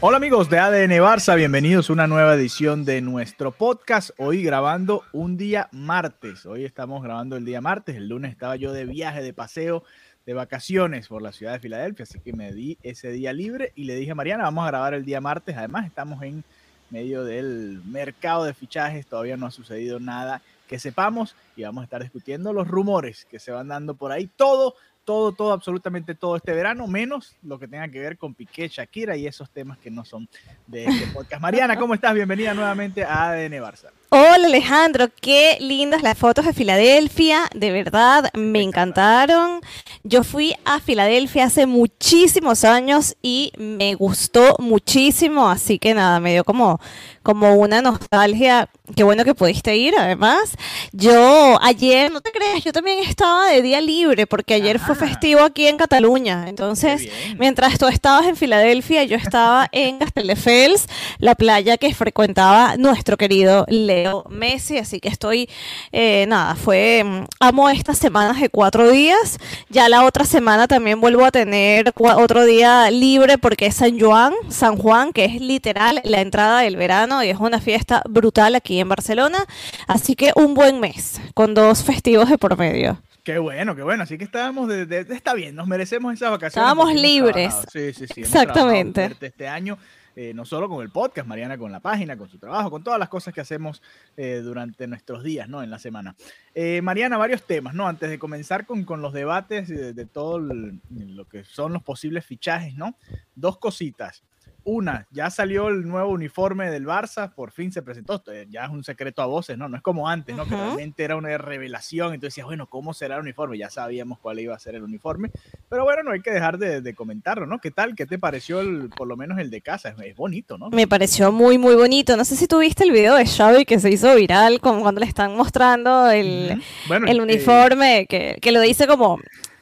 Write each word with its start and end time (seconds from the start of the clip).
Hola 0.00 0.18
amigos 0.18 0.48
de 0.48 0.60
ADN 0.60 0.92
Barça, 1.02 1.34
bienvenidos 1.34 1.90
a 1.90 1.92
una 1.92 2.06
nueva 2.06 2.36
edición 2.36 2.84
de 2.84 3.00
nuestro 3.00 3.50
podcast. 3.50 4.10
Hoy 4.16 4.44
grabando 4.44 5.02
un 5.12 5.36
día 5.36 5.68
martes. 5.72 6.46
Hoy 6.46 6.64
estamos 6.64 7.02
grabando 7.02 7.36
el 7.36 7.44
día 7.44 7.60
martes. 7.60 7.96
El 7.96 8.08
lunes 8.08 8.30
estaba 8.30 8.54
yo 8.54 8.72
de 8.72 8.84
viaje, 8.84 9.24
de 9.24 9.32
paseo, 9.32 9.82
de 10.24 10.34
vacaciones 10.34 11.08
por 11.08 11.20
la 11.20 11.32
ciudad 11.32 11.54
de 11.54 11.58
Filadelfia, 11.58 12.04
así 12.04 12.20
que 12.20 12.32
me 12.32 12.52
di 12.52 12.78
ese 12.84 13.10
día 13.10 13.32
libre 13.32 13.72
y 13.74 13.84
le 13.84 13.96
dije 13.96 14.12
a 14.12 14.14
Mariana, 14.14 14.44
vamos 14.44 14.64
a 14.64 14.68
grabar 14.68 14.94
el 14.94 15.04
día 15.04 15.20
martes. 15.20 15.56
Además, 15.56 15.86
estamos 15.86 16.22
en 16.22 16.44
medio 16.90 17.24
del 17.24 17.82
mercado 17.84 18.44
de 18.44 18.54
fichajes, 18.54 19.04
todavía 19.04 19.36
no 19.36 19.46
ha 19.46 19.50
sucedido 19.50 19.98
nada 19.98 20.42
que 20.68 20.78
sepamos 20.78 21.34
y 21.56 21.64
vamos 21.64 21.82
a 21.82 21.84
estar 21.86 22.02
discutiendo 22.02 22.52
los 22.52 22.68
rumores 22.68 23.24
que 23.24 23.40
se 23.40 23.50
van 23.50 23.66
dando 23.66 23.94
por 23.94 24.12
ahí. 24.12 24.30
Todo 24.36 24.76
todo, 25.08 25.32
todo, 25.32 25.54
absolutamente 25.54 26.14
todo 26.14 26.36
este 26.36 26.52
verano, 26.52 26.86
menos 26.86 27.34
lo 27.42 27.58
que 27.58 27.66
tenga 27.66 27.88
que 27.88 27.98
ver 27.98 28.18
con 28.18 28.34
Piqué, 28.34 28.68
Shakira 28.68 29.16
y 29.16 29.26
esos 29.26 29.48
temas 29.48 29.78
que 29.78 29.90
no 29.90 30.04
son 30.04 30.28
de 30.66 30.84
este 30.84 31.06
podcast. 31.14 31.40
Mariana, 31.40 31.78
¿cómo 31.78 31.94
estás? 31.94 32.12
Bienvenida 32.12 32.52
nuevamente 32.52 33.04
a 33.04 33.30
ADN 33.30 33.52
Barça. 33.52 33.86
Hola 34.10 34.46
Alejandro, 34.46 35.08
qué 35.18 35.56
lindas 35.60 36.02
las 36.02 36.18
fotos 36.18 36.44
de 36.44 36.52
Filadelfia, 36.52 37.48
de 37.54 37.72
verdad 37.72 38.30
me 38.34 38.62
encantaron. 38.62 39.60
Yo 40.02 40.24
fui 40.24 40.54
a 40.66 40.78
Filadelfia 40.78 41.44
hace 41.44 41.64
muchísimos 41.64 42.64
años 42.64 43.16
y 43.22 43.52
me 43.56 43.94
gustó 43.94 44.56
muchísimo, 44.58 45.48
así 45.48 45.78
que 45.78 45.94
nada, 45.94 46.20
me 46.20 46.32
dio 46.32 46.44
como, 46.44 46.80
como 47.28 47.56
una 47.56 47.82
nostalgia. 47.82 48.70
Qué 48.96 49.02
bueno 49.04 49.22
que 49.22 49.34
pudiste 49.34 49.76
ir, 49.76 49.94
además. 49.98 50.56
Yo 50.92 51.58
ayer, 51.60 52.10
no 52.10 52.22
te 52.22 52.30
creas, 52.32 52.64
yo 52.64 52.72
también 52.72 53.00
estaba 53.06 53.48
de 53.50 53.60
día 53.60 53.82
libre 53.82 54.26
porque 54.26 54.54
ayer 54.54 54.78
fue 54.78 54.94
Ah. 54.94 54.98
festivo 54.98 55.42
aquí 55.42 55.66
en 55.66 55.76
Cataluña. 55.76 56.46
Entonces, 56.48 57.06
mientras 57.38 57.78
tú 57.78 57.86
estabas 57.86 58.26
en 58.28 58.34
Filadelfia, 58.36 59.04
yo 59.04 59.16
estaba 59.16 59.68
en 59.72 59.98
Castelldefels, 59.98 60.86
la 61.18 61.34
playa 61.34 61.76
que 61.76 61.92
frecuentaba 61.92 62.78
nuestro 62.78 63.18
querido 63.18 63.66
Leo 63.68 64.24
Messi. 64.30 64.78
Así 64.78 64.98
que 64.98 65.08
estoy, 65.10 65.50
eh, 65.92 66.24
nada, 66.28 66.54
fue, 66.54 67.04
mm, 67.04 67.24
amo 67.40 67.68
estas 67.68 67.98
semanas 67.98 68.40
de 68.40 68.48
cuatro 68.48 68.90
días. 68.90 69.36
Ya 69.68 69.90
la 69.90 70.06
otra 70.06 70.24
semana 70.24 70.66
también 70.66 70.98
vuelvo 71.02 71.26
a 71.26 71.30
tener 71.30 71.92
otro 71.94 72.46
día 72.46 72.90
libre 72.90 73.36
porque 73.36 73.66
es 73.66 73.74
San 73.74 74.00
Juan, 74.00 74.32
San 74.48 74.78
Juan, 74.78 75.12
que 75.12 75.26
es 75.26 75.42
literal 75.42 76.00
la 76.04 76.22
entrada 76.22 76.60
del 76.60 76.76
verano 76.76 77.17
y 77.22 77.30
es 77.30 77.38
una 77.38 77.60
fiesta 77.60 78.02
brutal 78.08 78.54
aquí 78.54 78.80
en 78.80 78.88
Barcelona. 78.88 79.38
Así 79.86 80.14
que 80.16 80.32
un 80.36 80.54
buen 80.54 80.80
mes 80.80 81.20
con 81.34 81.54
dos 81.54 81.82
festivos 81.84 82.28
de 82.28 82.38
por 82.38 82.56
medio. 82.58 83.00
Qué 83.24 83.38
bueno, 83.38 83.76
qué 83.76 83.82
bueno. 83.82 84.04
Así 84.04 84.16
que 84.16 84.24
estábamos, 84.24 84.68
de, 84.68 84.86
de- 84.86 85.06
está 85.14 85.34
bien, 85.34 85.54
nos 85.54 85.66
merecemos 85.66 86.14
esas 86.14 86.30
vacaciones. 86.30 86.54
Estábamos 86.66 86.94
libres. 86.94 87.54
Sí, 87.72 87.92
sí, 87.92 88.06
sí. 88.06 88.20
Exactamente. 88.22 89.14
Este 89.20 89.46
año, 89.46 89.76
eh, 90.16 90.32
no 90.34 90.46
solo 90.46 90.66
con 90.68 90.82
el 90.82 90.90
podcast, 90.90 91.28
Mariana 91.28 91.58
con 91.58 91.70
la 91.70 91.80
página, 91.80 92.16
con 92.16 92.28
su 92.30 92.38
trabajo, 92.38 92.70
con 92.70 92.82
todas 92.82 92.98
las 92.98 93.10
cosas 93.10 93.34
que 93.34 93.42
hacemos 93.42 93.82
eh, 94.16 94.40
durante 94.42 94.86
nuestros 94.86 95.22
días, 95.22 95.46
¿no? 95.46 95.62
En 95.62 95.70
la 95.70 95.78
semana. 95.78 96.16
Eh, 96.54 96.80
Mariana, 96.82 97.18
varios 97.18 97.42
temas, 97.42 97.74
¿no? 97.74 97.86
Antes 97.86 98.08
de 98.08 98.18
comenzar 98.18 98.64
con, 98.64 98.84
con 98.84 99.02
los 99.02 99.12
debates 99.12 99.68
de, 99.68 99.92
de 99.92 100.06
todo 100.06 100.38
el- 100.38 100.80
lo 100.90 101.26
que 101.28 101.44
son 101.44 101.74
los 101.74 101.82
posibles 101.82 102.24
fichajes, 102.24 102.74
¿no? 102.76 102.96
Dos 103.34 103.58
cositas. 103.58 104.22
Una, 104.70 105.06
ya 105.10 105.30
salió 105.30 105.68
el 105.68 105.88
nuevo 105.88 106.10
uniforme 106.10 106.70
del 106.70 106.84
Barça, 106.84 107.32
por 107.32 107.52
fin 107.52 107.72
se 107.72 107.80
presentó, 107.80 108.22
ya 108.50 108.66
es 108.66 108.70
un 108.70 108.84
secreto 108.84 109.22
a 109.22 109.26
voces, 109.26 109.56
¿no? 109.56 109.66
No 109.66 109.78
es 109.78 109.82
como 109.82 110.10
antes, 110.10 110.36
¿no? 110.36 110.44
Que 110.44 110.56
realmente 110.56 111.02
era 111.02 111.16
una 111.16 111.38
revelación, 111.38 112.08
entonces 112.08 112.34
decías, 112.34 112.44
bueno, 112.44 112.66
¿cómo 112.66 112.92
será 112.92 113.14
el 113.14 113.22
uniforme? 113.22 113.56
Ya 113.56 113.70
sabíamos 113.70 114.18
cuál 114.18 114.40
iba 114.40 114.54
a 114.54 114.58
ser 114.58 114.74
el 114.74 114.82
uniforme, 114.82 115.30
pero 115.70 115.84
bueno, 115.84 116.02
no 116.02 116.10
hay 116.10 116.20
que 116.20 116.30
dejar 116.30 116.58
de, 116.58 116.82
de 116.82 116.94
comentarlo, 116.94 117.46
¿no? 117.46 117.60
¿Qué 117.60 117.70
tal? 117.70 117.94
¿Qué 117.94 118.04
te 118.04 118.18
pareció 118.18 118.60
el, 118.60 118.90
por 118.94 119.08
lo 119.08 119.16
menos 119.16 119.38
el 119.38 119.48
de 119.48 119.62
casa? 119.62 119.88
Es, 119.88 119.94
es 120.04 120.14
bonito, 120.14 120.58
¿no? 120.58 120.68
Me 120.68 120.86
pareció 120.86 121.32
muy, 121.32 121.56
muy 121.56 121.74
bonito. 121.74 122.14
No 122.18 122.26
sé 122.26 122.36
si 122.36 122.46
tuviste 122.46 122.84
el 122.84 122.92
video 122.92 123.14
de 123.14 123.24
Xavi 123.24 123.64
que 123.64 123.80
se 123.80 123.90
hizo 123.90 124.14
viral 124.16 124.60
como 124.60 124.82
cuando 124.82 125.00
le 125.00 125.06
están 125.06 125.34
mostrando 125.34 126.10
el. 126.10 126.62
Bueno, 126.88 127.06
el 127.06 127.16
eh, 127.16 127.22
uniforme, 127.22 128.06
que, 128.06 128.36
que 128.42 128.52
lo 128.52 128.60
dice 128.60 128.86
como 128.86 129.18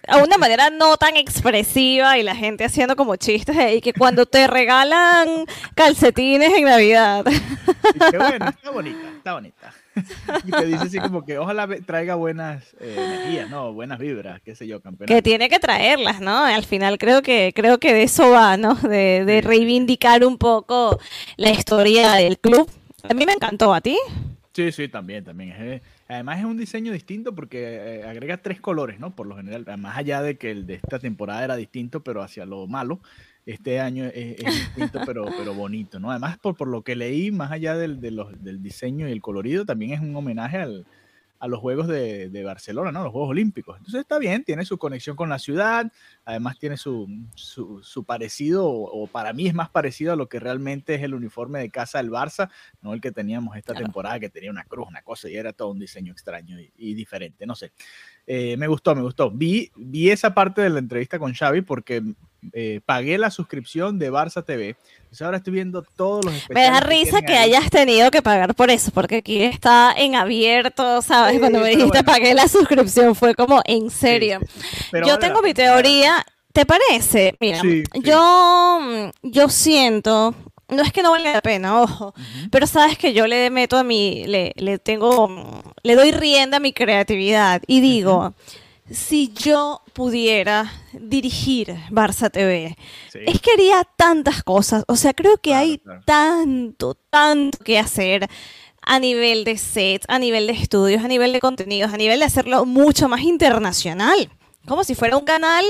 a 0.06 0.18
una 0.18 0.38
manera 0.38 0.70
no 0.70 0.96
tan 0.96 1.16
expresiva 1.16 2.18
y 2.18 2.22
la 2.22 2.34
gente 2.36 2.64
haciendo 2.64 2.96
como 2.96 3.16
chistes 3.16 3.56
y 3.74 3.80
que 3.80 3.92
cuando 3.92 4.26
te 4.26 4.46
regalan 4.46 5.46
calcetines 5.74 6.52
en 6.54 6.64
Navidad. 6.64 7.24
qué 8.10 8.18
bueno, 8.18 8.48
está 8.48 8.70
bonita, 8.72 9.08
está 9.16 9.32
bonita. 9.34 9.74
y 10.44 10.50
te 10.50 10.64
dice 10.66 10.84
así 10.84 10.98
como 11.00 11.24
que 11.24 11.38
ojalá 11.38 11.66
ve- 11.66 11.80
traiga 11.80 12.14
buenas 12.16 12.62
eh, 12.80 12.94
energías, 12.98 13.48
¿no? 13.50 13.72
Buenas 13.72 13.98
vibras, 13.98 14.40
qué 14.44 14.54
sé 14.54 14.66
yo, 14.66 14.80
campeón. 14.80 15.08
que 15.08 15.22
tiene 15.22 15.48
que 15.48 15.58
traerlas, 15.58 16.20
¿no? 16.20 16.44
Al 16.44 16.64
final 16.64 16.98
creo 16.98 17.22
que 17.22 17.52
creo 17.54 17.78
que 17.78 17.94
de 17.94 18.02
eso 18.04 18.30
va, 18.30 18.56
¿no? 18.56 18.74
De, 18.74 19.24
de 19.24 19.40
reivindicar 19.40 20.24
un 20.24 20.36
poco 20.38 20.98
la 21.36 21.50
historia 21.50 22.12
del 22.12 22.38
club. 22.38 22.70
A 23.08 23.14
mí 23.14 23.24
me 23.24 23.32
encantó, 23.32 23.72
¿a 23.72 23.80
ti? 23.80 23.96
Sí, 24.56 24.72
sí, 24.72 24.88
también, 24.88 25.22
también. 25.22 25.50
Es, 25.50 25.58
eh, 25.60 25.82
además 26.08 26.38
es 26.38 26.46
un 26.46 26.56
diseño 26.56 26.90
distinto 26.90 27.34
porque 27.34 27.58
eh, 27.98 28.04
agrega 28.04 28.38
tres 28.38 28.58
colores, 28.58 28.98
¿no? 28.98 29.14
Por 29.14 29.26
lo 29.26 29.36
general, 29.36 29.66
más 29.76 29.98
allá 29.98 30.22
de 30.22 30.38
que 30.38 30.50
el 30.50 30.66
de 30.66 30.76
esta 30.76 30.98
temporada 30.98 31.44
era 31.44 31.56
distinto, 31.56 32.02
pero 32.02 32.22
hacia 32.22 32.46
lo 32.46 32.66
malo, 32.66 33.00
este 33.44 33.80
año 33.80 34.06
es, 34.06 34.40
es 34.40 34.54
distinto, 34.54 35.00
pero, 35.04 35.26
pero 35.38 35.52
bonito, 35.52 36.00
¿no? 36.00 36.10
Además, 36.10 36.38
por, 36.38 36.56
por 36.56 36.68
lo 36.68 36.80
que 36.80 36.96
leí, 36.96 37.30
más 37.30 37.52
allá 37.52 37.76
del, 37.76 38.00
de 38.00 38.12
los- 38.12 38.42
del 38.42 38.62
diseño 38.62 39.06
y 39.06 39.12
el 39.12 39.20
colorido, 39.20 39.66
también 39.66 39.92
es 39.92 40.00
un 40.00 40.16
homenaje 40.16 40.56
al- 40.56 40.86
a 41.38 41.48
los 41.48 41.60
Juegos 41.60 41.86
de, 41.88 42.28
de 42.30 42.44
Barcelona, 42.44 42.92
¿no? 42.92 43.02
Los 43.02 43.12
Juegos 43.12 43.30
Olímpicos. 43.30 43.76
Entonces 43.76 44.00
está 44.00 44.18
bien, 44.18 44.44
tiene 44.44 44.64
su 44.64 44.78
conexión 44.78 45.16
con 45.16 45.28
la 45.28 45.38
ciudad, 45.38 45.90
además 46.24 46.58
tiene 46.58 46.76
su, 46.76 47.08
su, 47.34 47.82
su 47.82 48.04
parecido, 48.04 48.66
o, 48.66 49.04
o 49.04 49.06
para 49.06 49.32
mí 49.32 49.46
es 49.46 49.54
más 49.54 49.68
parecido 49.70 50.12
a 50.12 50.16
lo 50.16 50.28
que 50.28 50.40
realmente 50.40 50.94
es 50.94 51.02
el 51.02 51.14
uniforme 51.14 51.58
de 51.60 51.70
casa 51.70 51.98
del 51.98 52.10
Barça, 52.10 52.50
no 52.82 52.94
el 52.94 53.00
que 53.00 53.12
teníamos 53.12 53.56
esta 53.56 53.72
Claro. 53.72 53.86
temporada, 53.86 54.20
que 54.20 54.30
tenía 54.30 54.50
una 54.50 54.64
cruz, 54.64 54.86
una 54.88 55.02
cosa, 55.02 55.28
y 55.28 55.36
era 55.36 55.52
todo 55.52 55.68
un 55.70 55.78
diseño 55.78 56.12
extraño 56.12 56.60
y, 56.60 56.72
y 56.76 56.94
diferente, 56.94 57.46
no 57.46 57.54
sé. 57.54 57.72
Eh, 58.26 58.56
me 58.56 58.66
gustó, 58.66 58.94
me 58.94 59.02
gustó. 59.02 59.30
Vi, 59.30 59.70
vi 59.76 60.10
esa 60.10 60.34
parte 60.34 60.62
de 60.62 60.70
la 60.70 60.78
entrevista 60.78 61.18
con 61.18 61.32
Xavi 61.32 61.60
porque 61.62 62.02
eh, 62.52 62.80
pagué 62.84 63.18
la 63.18 63.30
suscripción 63.30 63.98
de 63.98 64.10
Barça 64.10 64.44
TV. 64.44 64.76
Entonces 65.02 65.22
ahora 65.22 65.36
estoy 65.38 65.52
viendo 65.54 65.82
todos 65.82 66.24
los 66.24 66.34
Me 66.50 66.64
da 66.64 66.80
risa 66.80 67.22
que 67.22 67.34
hayas 67.34 67.70
tenido 67.70 68.10
que 68.10 68.22
pagar 68.22 68.54
por 68.54 68.70
eso, 68.70 68.90
porque 68.92 69.16
aquí 69.16 69.42
está 69.42 69.94
en 69.96 70.14
abierto, 70.14 71.00
¿sabes? 71.02 71.34
Sí, 71.34 71.38
Cuando 71.40 71.60
me 71.60 71.68
dijiste 71.70 71.88
bueno. 71.88 72.04
pagué 72.04 72.34
la 72.34 72.48
suscripción 72.48 73.14
fue 73.14 73.34
como, 73.34 73.62
en 73.64 73.90
serio. 73.90 74.40
sí, 74.42 74.60
sí. 74.60 74.84
Pero 74.90 75.06
yo 75.06 75.14
vale 75.14 75.26
tengo 75.26 75.42
mi 75.42 75.54
teoría, 75.54 76.24
¿te 76.52 76.66
parece? 76.66 77.34
Mira, 77.40 77.60
yo 77.94 78.78
mm, 78.80 79.10
yo 79.22 79.48
siento, 79.48 80.34
no 80.68 80.82
es 80.82 80.92
que 80.92 81.02
no 81.02 81.12
valga 81.12 81.32
la 81.32 81.42
pena, 81.42 81.80
ojo, 81.80 82.12
pero 82.50 82.66
sabes 82.66 82.98
que 82.98 83.12
yo 83.12 83.26
le 83.26 83.50
meto 83.50 83.78
a 83.78 83.84
mi, 83.84 84.26
le, 84.26 84.52
le 84.56 84.78
tengo, 84.78 85.62
le 85.82 85.94
doy 85.94 86.10
rienda 86.10 86.56
a 86.58 86.60
mi 86.60 86.72
creatividad 86.72 87.62
y 87.66 87.80
digo, 87.80 88.34
si 88.90 89.32
yo 89.32 89.82
pudiera 89.92 90.72
dirigir 90.92 91.74
Barça 91.90 92.30
TV, 92.30 92.76
Sí. 93.12 93.18
es 93.26 93.40
que 93.40 93.50
haría 93.52 93.82
tantas 93.96 94.42
cosas. 94.42 94.84
O 94.88 94.96
sea, 94.96 95.12
creo 95.14 95.36
que 95.38 95.50
Claro, 95.50 95.62
hay 95.64 95.78
claro. 95.78 96.02
tanto, 96.04 96.94
tanto 97.10 97.58
que 97.58 97.78
hacer 97.78 98.28
a 98.82 98.98
nivel 99.00 99.44
de 99.44 99.56
sets, 99.58 100.06
a 100.08 100.18
nivel 100.18 100.46
de 100.46 100.52
estudios, 100.52 101.04
a 101.04 101.08
nivel 101.08 101.32
de 101.32 101.40
contenidos, 101.40 101.92
a 101.92 101.96
nivel 101.96 102.20
de 102.20 102.24
hacerlo 102.26 102.64
mucho 102.66 103.08
más 103.08 103.22
internacional. 103.22 104.30
Como 104.66 104.84
si 104.84 104.94
fuera 104.94 105.16
un 105.16 105.24
canal 105.24 105.64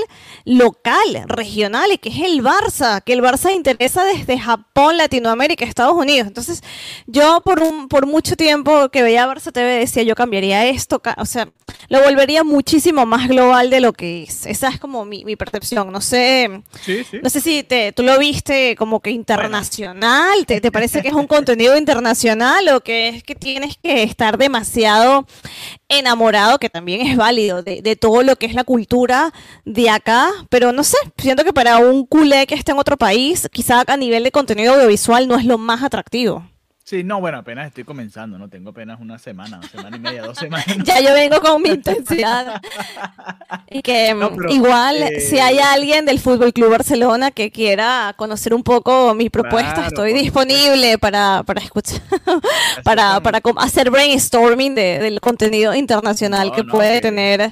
local, 0.45 1.23
regional, 1.27 1.91
y 1.91 1.97
que 1.97 2.09
es 2.09 2.19
el 2.19 2.43
Barça, 2.43 3.01
que 3.03 3.13
el 3.13 3.21
Barça 3.21 3.53
interesa 3.55 4.03
desde 4.03 4.37
Japón, 4.37 4.97
Latinoamérica, 4.97 5.65
Estados 5.65 5.95
Unidos. 5.95 6.27
Entonces, 6.27 6.63
yo 7.05 7.41
por 7.43 7.61
un 7.61 7.87
por 7.87 8.05
mucho 8.05 8.35
tiempo 8.35 8.89
que 8.89 9.03
veía 9.03 9.27
Barça 9.27 9.51
TV 9.51 9.79
decía, 9.79 10.03
yo 10.03 10.15
cambiaría 10.15 10.65
esto, 10.65 11.01
o 11.17 11.25
sea, 11.25 11.49
lo 11.89 12.01
volvería 12.03 12.43
muchísimo 12.43 13.05
más 13.05 13.27
global 13.27 13.69
de 13.69 13.79
lo 13.79 13.93
que 13.93 14.23
es. 14.23 14.45
Esa 14.45 14.69
es 14.69 14.79
como 14.79 15.05
mi, 15.05 15.35
percepción. 15.35 15.91
No 15.91 16.01
sé, 16.01 16.49
no 17.21 17.29
sé 17.29 17.41
si 17.41 17.63
te, 17.63 17.91
tú 17.91 18.03
lo 18.03 18.17
viste 18.17 18.75
como 18.75 18.99
que 19.01 19.11
internacional, 19.11 20.45
¿Te, 20.45 20.61
¿Te, 20.61 20.71
parece 20.71 21.01
que 21.01 21.09
es 21.09 21.13
un 21.13 21.27
contenido 21.37 21.77
internacional 21.77 22.67
o 22.69 22.81
que 22.81 23.09
es 23.09 23.23
que 23.23 23.35
tienes 23.35 23.77
que 23.77 24.03
estar 24.03 24.37
demasiado 24.37 25.25
enamorado, 25.89 26.59
que 26.59 26.69
también 26.69 27.01
es 27.07 27.17
válido, 27.17 27.63
de, 27.63 27.81
de 27.81 27.95
todo 27.95 28.23
lo 28.23 28.35
que 28.35 28.45
es 28.45 28.53
la 28.53 28.63
cultura 28.63 29.33
de 29.65 29.89
acá, 29.89 30.29
pero 30.49 30.71
no 30.71 30.83
sé, 30.83 30.97
siento 31.17 31.43
que 31.43 31.53
para 31.53 31.77
un 31.79 32.05
culé 32.05 32.45
que 32.47 32.55
esté 32.55 32.71
en 32.71 32.79
otro 32.79 32.97
país, 32.97 33.47
quizá 33.51 33.83
a 33.87 33.97
nivel 33.97 34.23
de 34.23 34.31
contenido 34.31 34.73
audiovisual 34.73 35.27
no 35.27 35.37
es 35.37 35.45
lo 35.45 35.57
más 35.57 35.83
atractivo. 35.83 36.45
Sí, 36.87 37.03
no, 37.03 37.19
bueno, 37.19 37.39
apenas 37.39 37.67
estoy 37.67 37.83
comenzando, 37.83 38.37
¿no? 38.37 38.47
Tengo 38.47 38.69
apenas 38.69 39.01
una 39.01 39.17
semana, 39.17 39.57
una 39.57 39.67
semana 39.67 39.97
y 39.97 39.99
media, 39.99 40.21
dos 40.21 40.37
semanas. 40.37 40.67
ya 40.85 41.01
yo 41.01 41.13
vengo 41.13 41.41
con 41.41 41.61
mi 41.61 41.67
intensidad. 41.67 42.61
y 43.69 43.81
que 43.81 44.15
mm, 44.15 44.49
igual, 44.51 44.95
si 45.19 45.35
eh, 45.35 45.41
hay 45.41 45.59
alguien 45.59 46.05
del 46.05 46.17
Fútbol 46.17 46.53
Club 46.53 46.69
Barcelona 46.71 47.31
que 47.31 47.51
quiera 47.51 48.13
conocer 48.15 48.53
un 48.53 48.63
poco 48.63 49.13
mi 49.15 49.29
propuesta, 49.29 49.87
estoy 49.87 50.13
disponible 50.13 50.97
para, 50.97 51.43
para 51.43 51.59
escuchar, 51.59 51.99
para, 52.85 53.19
para 53.19 53.41
hacer 53.57 53.91
brainstorming 53.91 54.73
del 54.73 55.19
contenido 55.19 55.75
internacional 55.75 56.53
que 56.53 56.63
puede 56.63 57.01
tener 57.01 57.51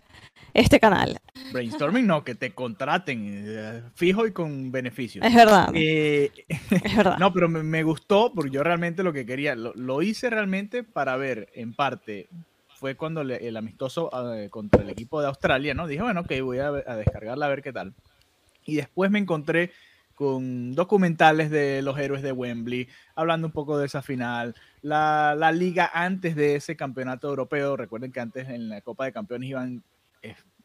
este 0.56 0.80
canal. 0.80 1.20
Brainstorming 1.52 2.08
no, 2.08 2.24
que 2.24 2.34
te 2.34 2.52
contraten 2.52 3.44
eh, 3.46 3.84
fijo 3.94 4.26
y 4.26 4.32
con 4.32 4.72
beneficios. 4.72 5.24
Es 5.26 5.36
verdad. 5.36 5.70
Eh, 5.74 6.32
es 6.48 6.96
verdad. 6.96 7.18
No, 7.20 7.34
pero 7.34 7.50
me, 7.50 7.84
gustó 7.84 8.32
porque 8.34 8.52
yo 8.52 8.64
realmente 8.64 9.04
lo 9.04 9.12
que 9.12 9.26
quería, 9.26 9.54
lo, 9.56 10.02
hice 10.02 10.30
realmente 10.30 10.84
para 10.84 11.18
ver, 11.18 11.50
en 11.56 11.74
parte, 11.74 12.30
fue 12.70 12.96
cuando 12.96 13.22
el 13.22 13.58
amistoso 13.58 14.10
eh, 14.34 14.50
contra 14.50 14.82
el 14.82 14.90
equipo 14.90 15.20
de 15.22 15.28
Australia, 15.28 15.74
¿no? 15.74 15.88
Dije, 15.88 16.02
bueno, 16.02 16.22
ok, 16.22 16.32
voy 16.42 16.60
a, 16.60 16.72
descargarla 16.72 17.46
a 17.46 17.50
ver 17.50 17.62
qué 17.62 17.74
tal. 17.74 17.94
Y 18.66 18.78
después 18.78 19.12
me 19.12 19.20
encontré 19.20 19.72
con 20.14 20.74
documentales 20.74 21.50
de 21.50 21.82
los 21.82 22.00
héroes 22.00 22.22
de 22.24 22.32
Wembley, 22.32 22.88
hablando 23.16 23.48
un 23.48 23.54
poco 23.54 23.78
de 23.78 23.88
esa 23.88 24.02
final, 24.02 24.56
la, 24.82 25.36
la, 25.38 25.52
liga 25.52 25.92
antes 25.94 26.38
de 26.38 26.56
ese 26.56 26.78
campeonato 26.78 27.28
europeo, 27.28 27.76
recuerden 27.76 28.14
que 28.14 28.22
antes 28.22 28.48
en 28.48 28.70
la 28.70 28.80
Copa 28.80 29.04
de 29.04 29.12
Campeones 29.12 29.50
iban 29.50 29.84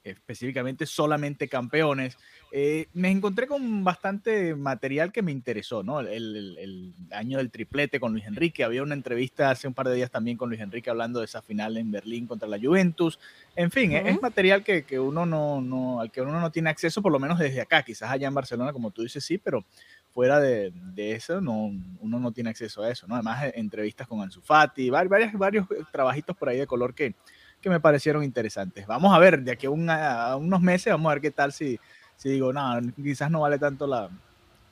específicamente 0.03 0.87
solamente 0.87 1.49
campeones, 1.49 2.17
eh, 2.53 2.87
me 2.95 3.11
encontré 3.11 3.47
con 3.47 3.85
bastante 3.85 4.55
material 4.55 5.13
que 5.13 5.23
me 5.23 5.31
interesó, 5.31 5.83
¿no? 5.83 6.01
El, 6.01 6.95
año 7.13 7.39
del 7.39 7.51
triplete 7.51 8.01
con 8.01 8.13
Luis 8.13 8.25
Enrique, 8.25 8.65
había 8.65 8.83
una 8.83 8.95
entrevista 8.95 9.51
hace 9.51 9.69
un 9.69 9.75
par 9.75 9.89
de 9.89 9.97
días 9.97 10.11
también 10.11 10.37
con 10.37 10.49
Luis 10.49 10.61
Enrique 10.61 10.91
hablando 10.91 11.19
de 11.19 11.27
esa 11.27 11.43
final 11.43 11.77
en 11.77 11.91
Berlín 11.91 12.27
contra 12.27 12.49
la 12.49 12.59
Juventus, 12.59 13.19
en 13.57 13.71
fin, 13.71 13.93
es 13.93 14.23
material 14.23 14.63
que, 14.63 14.99
uno 14.99 15.27
no, 15.27 15.61
no, 15.61 16.01
al 16.01 16.11
que 16.11 16.23
uno 16.23 16.41
no 16.41 16.51
tiene 16.51 16.71
acceso, 16.71 17.03
por 17.03 17.13
lo 17.13 17.19
menos 17.19 17.39
desde 17.39 17.61
acá, 17.61 17.83
quizás 17.83 18.11
allá 18.11 18.29
en 18.29 18.35
Barcelona, 18.35 18.73
como 18.73 18.91
tú 18.91 19.03
dices, 19.03 19.25
sí, 19.25 19.39
pero 19.39 19.65
fuera 20.13 20.41
de, 20.41 20.73
eso 20.97 21.41
no, 21.41 21.71
uno 22.01 22.19
no 22.19 22.33
tiene 22.33 22.51
acceso 22.51 22.83
a 22.83 22.91
eso, 22.91 23.07
¿no? 23.07 23.15
Además, 23.15 23.45
eh, 23.45 23.53
entrevistas 23.57 24.07
con 24.07 24.21
Ansu 24.23 24.41
Fati, 24.41 24.89
varios, 24.91 25.33
varios 25.35 25.67
trabajitos 25.93 26.37
por 26.37 26.49
ahí 26.49 26.59
de 26.59 26.67
color 26.67 26.95
que 26.95 27.15
que 27.61 27.71
me 27.71 27.81
parecieron 27.81 28.25
interesantes. 28.25 28.87
Vamos 28.87 29.15
a 29.15 29.19
ver, 29.19 29.43
de 29.43 29.53
aquí 29.53 29.67
a, 29.67 30.37
unos 30.37 30.61
meses, 30.61 30.93
vamos 30.93 31.11
a 31.11 31.15
ver 31.15 31.23
qué 31.23 31.31
tal 31.31 31.53
si, 31.53 31.79
si 32.17 32.31
digo, 32.31 32.53
no, 32.53 32.81
quizás 32.97 33.31
no 33.31 33.41
vale 33.41 33.59
tanto 33.59 33.87
la, 33.87 34.09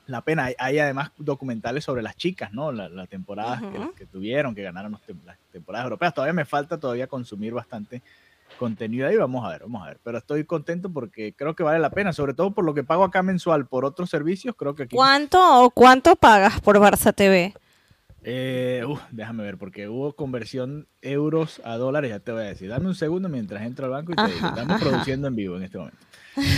la 0.07 0.21
pena. 0.21 0.49
Hay, 0.57 0.79
además 0.79 1.11
documentales 1.17 1.83
sobre 1.83 2.01
las 2.01 2.15
chicas, 2.15 2.51
¿no? 2.51 2.71
Las 2.71 2.91
la 2.91 3.07
temporadas 3.07 3.61
que, 3.95 4.05
tuvieron, 4.05 4.55
que 4.55 4.63
ganaron 4.63 4.91
las 5.25 5.37
temporadas 5.51 5.85
europeas. 5.85 6.13
Todavía 6.13 6.33
me 6.33 6.45
falta 6.45 6.77
todavía 6.77 7.07
consumir 7.07 7.53
bastante 7.53 8.01
contenido 8.57 9.07
ahí. 9.07 9.15
Vamos 9.15 9.45
a 9.45 9.49
ver, 9.49 9.61
vamos 9.61 9.83
a 9.83 9.87
ver. 9.87 9.99
Pero 10.03 10.17
estoy 10.17 10.43
contento 10.43 10.89
porque 10.91 11.33
creo 11.33 11.55
que 11.55 11.63
vale 11.63 11.79
la 11.79 11.91
pena, 11.91 12.11
sobre 12.11 12.33
todo 12.33 12.51
por 12.51 12.65
lo 12.65 12.73
que 12.73 12.83
pago 12.83 13.03
acá 13.03 13.21
mensual 13.21 13.67
por 13.67 13.85
otros 13.85 14.09
servicios. 14.09 14.55
Creo 14.55 14.75
que 14.75 14.83
aquí... 14.83 14.95
¿Cuánto, 14.95 15.71
¿Cuánto 15.73 16.15
pagas 16.15 16.59
por 16.61 16.77
Barça 16.79 17.13
TV? 17.13 17.53
Eh, 18.23 18.83
déjame 19.11 19.43
ver, 19.43 19.57
porque 19.57 19.87
hubo 19.87 20.13
conversión 20.13 20.87
euros 21.01 21.61
a 21.63 21.77
dólares, 21.77 22.09
ya 22.11 22.19
te 22.19 22.31
voy 22.31 22.41
a 22.41 22.45
decir. 22.45 22.69
Dame 22.69 22.87
un 22.87 22.95
segundo 22.95 23.29
mientras 23.29 23.63
entro 23.63 23.85
al 23.85 23.91
banco 23.91 24.11
y 24.11 24.15
te 24.15 24.33
digo. 24.33 24.47
Estamos 24.47 24.81
produciendo 24.81 25.27
en 25.27 25.35
vivo 25.35 25.57
en 25.57 25.63
este 25.63 25.77
momento. 25.77 25.99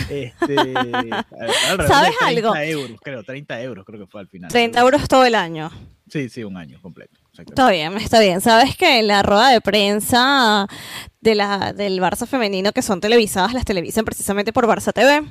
Este, 0.08 0.54
¿Sabes 1.86 2.14
algo? 2.20 2.54
euros, 2.56 3.00
creo, 3.02 3.22
30 3.22 3.62
euros 3.62 3.84
creo 3.84 4.00
que 4.00 4.06
fue 4.06 4.20
al 4.20 4.28
final. 4.28 4.50
30 4.50 4.80
euros 4.80 5.08
todo 5.08 5.24
el 5.24 5.34
año. 5.34 5.70
Sí, 6.12 6.28
sí, 6.28 6.44
un 6.44 6.58
año 6.58 6.78
completo. 6.82 7.18
Está 7.38 7.70
bien, 7.70 7.96
está 7.96 8.20
bien. 8.20 8.42
Sabes 8.42 8.76
que 8.76 8.98
en 8.98 9.06
la 9.06 9.22
rueda 9.22 9.48
de 9.48 9.62
prensa 9.62 10.66
de 11.22 11.34
la, 11.34 11.72
del 11.72 12.00
Barça 12.00 12.26
femenino, 12.26 12.72
que 12.72 12.82
son 12.82 13.00
televisadas, 13.00 13.54
las 13.54 13.64
televisan 13.64 14.04
precisamente 14.04 14.52
por 14.52 14.66
Barça 14.66 14.92
TV. 14.92 15.22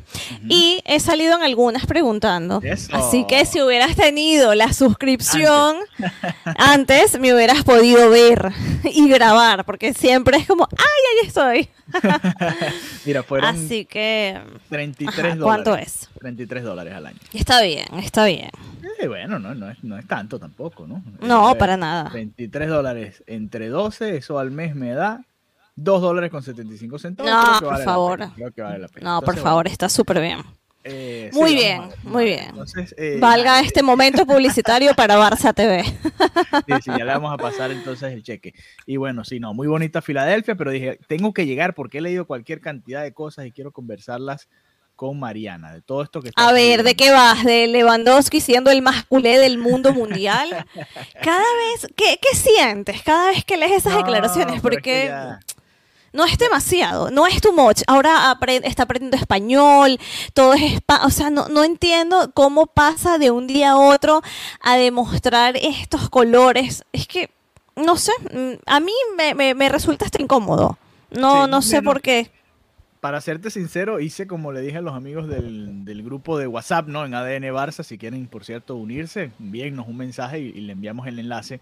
Y 0.50 0.82
he 0.86 1.00
salido 1.00 1.36
en 1.38 1.44
algunas 1.44 1.86
preguntando. 1.86 2.64
Así 2.94 3.28
que 3.28 3.46
si 3.46 3.62
hubieras 3.62 3.96
tenido 3.96 4.56
la 4.56 4.74
suscripción 4.74 5.76
antes. 6.58 7.20
me 7.20 7.32
hubieras 7.36 7.64
podido 7.64 8.10
ver 8.10 8.52
y 8.84 9.08
grabar, 9.08 9.64
porque 9.64 9.94
siempre 9.94 10.38
es 10.38 10.48
como, 10.48 10.68
¡ay, 10.72 11.22
ahí 11.22 11.28
estoy! 11.28 11.70
Mira, 13.06 13.22
fueron 13.22 13.56
Así 13.56 13.86
que, 13.86 14.42
33 14.70 15.38
dólares. 15.38 15.44
¿Cuánto 15.44 15.76
es? 15.76 16.10
33 16.20 16.64
dólares 16.64 16.94
al 16.96 17.06
año. 17.06 17.20
Está 17.34 17.62
bien, 17.62 17.86
está 18.00 18.26
bien. 18.26 18.50
Eh, 19.02 19.08
bueno, 19.08 19.40
no, 19.40 19.56
no, 19.56 19.70
es, 19.70 19.84
no 19.84 19.98
es 19.98 20.08
tanto 20.08 20.40
tampoco, 20.40 20.71
¿no? 20.88 21.04
No, 21.22 21.56
para 21.56 21.78
nada. 21.78 22.10
23 22.14 22.70
dólares 22.70 23.24
entre 23.28 23.70
12, 23.70 24.18
eso 24.18 24.40
al 24.40 24.52
mes 24.52 24.76
me 24.76 24.94
da 24.94 25.26
2 25.76 26.02
dólares 26.02 26.32
con 26.32 26.44
75 26.44 27.00
centavos. 27.00 27.32
No, 27.32 27.70
por 27.70 27.78
favor. 27.84 28.30
Creo 28.36 28.52
que 28.52 28.62
vale 28.62 28.80
la 28.80 28.88
pena. 28.88 29.14
No, 29.14 29.22
por 29.22 29.38
favor, 29.38 29.68
está 29.68 29.90
súper 29.90 30.22
bien. 30.22 30.42
Eh, 30.84 31.30
muy 31.34 31.54
bien, 31.54 31.84
muy 32.04 32.26
bien. 32.26 32.56
Eh, 32.98 33.18
Valga 33.20 33.60
este 33.60 33.84
momento 33.84 34.26
publicitario 34.28 34.96
para 34.96 35.16
Barça 35.18 35.54
TV. 35.54 35.84
Sí, 35.84 36.74
sí, 36.84 36.92
ya 36.98 37.06
le 37.06 37.06
vamos 37.06 37.32
a 37.32 37.38
pasar 37.38 37.72
entonces 37.72 38.12
el 38.14 38.24
cheque. 38.24 38.54
Y 38.88 38.98
bueno, 38.98 39.24
sí, 39.24 39.40
no, 39.40 39.54
muy 39.54 39.68
bonita 39.68 40.02
Filadelfia, 40.02 40.56
pero 40.56 40.72
dije, 40.72 41.00
tengo 41.08 41.34
que 41.34 41.46
llegar 41.46 41.76
porque 41.76 42.00
he 42.00 42.02
leído 42.02 42.26
cualquier 42.26 42.62
cantidad 42.62 43.04
de 43.04 43.14
cosas 43.14 43.46
y 43.46 43.52
quiero 43.52 43.72
conversarlas 43.72 44.48
con 45.02 45.18
Mariana, 45.18 45.74
de 45.74 45.82
todo 45.82 46.04
esto 46.04 46.22
que 46.22 46.30
está 46.30 46.48
A 46.48 46.54
ver, 46.54 46.84
¿de 46.84 46.94
qué 46.94 47.10
vas? 47.10 47.44
¿De 47.44 47.66
Lewandowski 47.66 48.40
siendo 48.40 48.70
el 48.70 48.84
más 48.84 49.04
culé 49.06 49.40
del 49.40 49.58
mundo 49.58 49.94
mundial? 49.94 50.48
Cada 51.24 51.40
vez, 51.40 51.88
¿qué, 51.96 52.20
qué 52.22 52.38
sientes 52.38 53.02
cada 53.02 53.30
vez 53.30 53.44
que 53.44 53.58
lees 53.58 53.72
esas 53.72 53.96
declaraciones? 53.96 54.62
Porque 54.62 55.12
no 56.14 56.24
es 56.24 56.38
demasiado, 56.38 57.10
no 57.10 57.26
es 57.26 57.42
too 57.42 57.52
much. 57.52 57.82
Ahora 57.88 58.38
está 58.62 58.84
aprendiendo 58.84 59.18
español, 59.18 60.00
todo 60.36 60.54
es 60.54 60.80
o 61.04 61.10
sea, 61.10 61.32
no, 61.32 61.48
no, 61.48 61.64
entiendo 61.64 62.30
cómo 62.36 62.68
pasa 62.68 63.18
de 63.18 63.32
un 63.32 63.48
día 63.48 63.72
a 63.72 63.78
otro 63.80 64.22
a 64.62 64.76
demostrar 64.76 65.58
estos 65.58 66.12
colores. 66.12 66.84
Es 66.94 67.08
que, 67.08 67.32
no 67.76 67.98
sé, 67.98 68.12
mm, 68.32 68.62
a 68.68 68.80
mí 68.80 68.94
me, 69.18 69.56
me, 69.56 69.70
resulta 69.70 70.06
hasta 70.06 70.22
incómodo. 70.22 70.78
No, 71.10 71.48
no 71.48 71.64
sé 71.64 71.82
por 71.82 72.04
qué 72.04 72.30
para 73.02 73.20
serte 73.20 73.50
sincero, 73.50 74.00
hice 74.00 74.28
como 74.28 74.52
le 74.52 74.62
dije 74.62 74.78
a 74.78 74.82
los 74.82 74.94
amigos 74.94 75.28
del, 75.28 76.04
grupo 76.04 76.38
de 76.38 76.46
WhatsApp, 76.46 76.88
¿no? 76.88 77.04
En 77.04 77.16
ADN 77.16 77.46
Barça, 77.46 77.84
si 77.84 77.98
quieren, 77.98 78.28
por 78.28 78.46
cierto, 78.46 78.76
unirse, 78.76 79.32
envíennos 79.40 79.88
un 79.88 79.98
mensaje 79.98 80.40
y, 80.40 80.54
le 80.54 80.74
enviamos 80.74 81.08
el 81.08 81.18
enlace. 81.18 81.60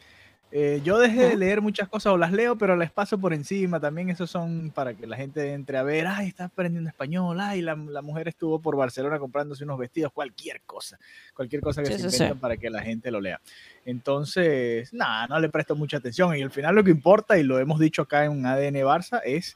Eh, 0.51 0.81
yo 0.83 0.97
dejé 0.97 1.29
de 1.29 1.37
leer 1.37 1.61
muchas 1.61 1.87
cosas 1.87 2.11
o 2.11 2.17
las 2.17 2.33
leo, 2.33 2.57
pero 2.57 2.75
las 2.75 2.91
paso 2.91 3.17
por 3.17 3.33
encima. 3.33 3.79
También 3.79 4.09
esos 4.09 4.29
son 4.29 4.71
para 4.71 4.95
que 4.95 5.07
la 5.07 5.15
gente 5.15 5.53
entre 5.53 5.77
a 5.77 5.83
ver, 5.83 6.07
ay, 6.07 6.27
está 6.27 6.45
aprendiendo 6.45 6.89
español, 6.89 7.39
ay, 7.39 7.61
la, 7.61 7.75
mujer 7.75 8.27
estuvo 8.27 8.59
por 8.59 8.75
Barcelona 8.75 9.17
comprándose 9.17 9.63
unos 9.63 9.79
vestidos, 9.79 10.11
cualquier 10.11 10.61
cosa, 10.65 10.99
cualquier 11.33 11.61
cosa 11.61 11.83
que 11.83 11.97
se 11.97 12.01
inventen 12.01 12.39
para 12.39 12.57
que 12.57 12.69
la 12.69 12.81
gente 12.81 13.11
lo 13.11 13.21
lea. 13.21 13.39
Entonces, 13.85 14.91
nada, 14.91 15.27
no 15.27 15.39
le 15.39 15.47
presto 15.47 15.73
mucha 15.75 15.97
atención. 15.97 16.35
Y 16.35 16.41
al 16.41 16.51
final 16.51 16.75
lo 16.75 16.83
que 16.83 16.91
importa, 16.91 17.37
y 17.37 17.43
lo 17.43 17.59
hemos 17.59 17.79
dicho 17.79 18.01
acá 18.01 18.25
en 18.25 18.45
ADN 18.45 18.75
Barça, 18.83 19.21
es 19.23 19.55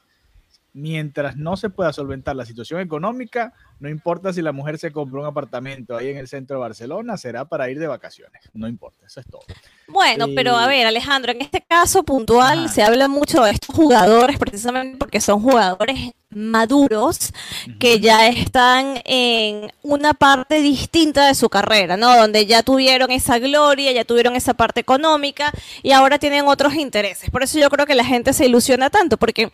mientras 0.74 1.36
no 1.36 1.56
se 1.56 1.70
pueda 1.70 1.92
solventar 1.92 2.34
la 2.34 2.44
situación 2.44 2.80
económica, 2.80 3.54
no 3.78 3.88
importa 3.88 4.32
si 4.32 4.42
la 4.42 4.52
mujer 4.52 4.78
se 4.78 4.90
compró 4.90 5.20
un 5.20 5.26
apartamento 5.26 5.96
ahí 5.96 6.08
en 6.08 6.16
el 6.18 6.26
centro 6.26 6.56
de 6.56 6.60
Barcelona, 6.60 7.16
será 7.16 7.44
para 7.44 7.70
ir 7.70 7.78
de 7.78 7.86
vacaciones. 7.86 8.42
No 8.52 8.68
importa, 8.68 9.06
eso 9.06 9.20
es 9.20 9.26
todo. 9.26 9.42
Bueno, 9.86 10.26
pero 10.34 10.56
a 10.56 10.66
ver, 10.66 10.86
Alejandro, 10.86 11.32
en 11.32 11.42
este 11.42 11.60
caso 11.60 12.02
puntual 12.02 12.68
se 12.68 12.82
habla 12.82 13.06
mucho 13.06 13.44
de 13.44 13.52
estos 13.52 13.74
jugadores 13.74 14.38
precisamente 14.38 14.98
porque 14.98 15.20
son 15.20 15.40
jugadores 15.40 16.12
maduros 16.30 17.32
que 17.78 18.00
ya 18.00 18.26
están 18.26 19.00
en 19.04 19.70
una 19.82 20.14
parte 20.14 20.60
distinta 20.60 21.28
de 21.28 21.34
su 21.34 21.48
carrera, 21.48 21.96
¿no? 21.96 22.16
Donde 22.16 22.46
ya 22.46 22.64
tuvieron 22.64 23.12
esa 23.12 23.38
gloria, 23.38 23.92
ya 23.92 24.04
tuvieron 24.04 24.34
esa 24.34 24.54
parte 24.54 24.80
económica 24.80 25.52
y 25.82 25.92
ahora 25.92 26.18
tienen 26.18 26.48
otros 26.48 26.74
intereses. 26.74 27.30
Por 27.30 27.44
eso 27.44 27.58
yo 27.58 27.70
creo 27.70 27.86
que 27.86 27.94
la 27.94 28.04
gente 28.04 28.32
se 28.32 28.46
ilusiona 28.46 28.90
tanto 28.90 29.16
porque 29.16 29.52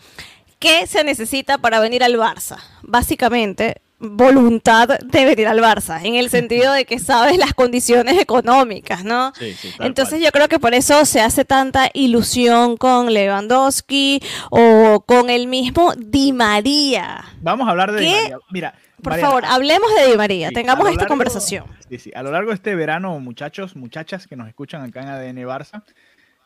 ¿Qué 0.61 0.87
se 0.87 1.03
necesita 1.05 1.59
para 1.59 1.81
venir 1.81 2.05
al 2.05 2.15
Barça? 2.17 2.59
Básicamente, 2.83 3.81
voluntad 3.99 4.89
de 4.89 5.25
venir 5.25 5.47
al 5.49 5.59
Barça, 5.61 6.05
en 6.05 6.17
el 6.17 6.29
sentido 6.29 6.73
de 6.75 6.85
que 6.85 6.99
sabes 6.99 7.39
las 7.39 7.55
condiciones 7.55 8.19
económicas, 8.21 9.03
¿no? 9.05 9.33
Sí, 9.39 9.55
sí, 9.55 9.71
Entonces 9.81 10.15
cual. 10.19 10.23
yo 10.25 10.33
creo 10.33 10.49
que 10.49 10.59
por 10.59 10.75
eso 10.75 11.05
se 11.07 11.21
hace 11.23 11.47
tanta 11.47 11.89
ilusión 11.95 12.77
con 12.77 13.13
Lewandowski 13.13 14.21
o 14.51 15.03
con 15.07 15.31
el 15.31 15.47
mismo 15.49 15.95
Di 15.97 16.33
María. 16.33 17.25
Vamos 17.41 17.67
a 17.67 17.71
hablar 17.71 17.93
de 17.93 18.01
Di. 18.03 18.11
María. 18.11 18.39
Mira, 18.51 18.75
Por 19.03 19.13
Mariana, 19.13 19.29
favor, 19.29 19.45
hablemos 19.47 19.95
de 19.95 20.11
Di 20.11 20.17
María, 20.19 20.49
Sí, 20.49 20.55
tengamos 20.55 20.81
a 20.83 20.85
lo 20.85 20.91
esta 20.91 21.03
largo- 21.05 21.13
conversación. 21.13 21.65
Sí, 21.89 21.99
sí. 21.99 22.11
A 22.15 22.23
lo 22.23 22.31
largo 22.33 22.51
de 22.51 22.57
este 22.57 22.75
verano, 22.75 23.19
muchachos, 23.19 23.77
muchachas 23.77 24.27
que 24.27 24.37
nos 24.37 24.47
escuchan 24.47 24.83
acá 24.83 25.01
en 25.01 25.09
ADN 25.09 25.47
Barça, 25.47 25.83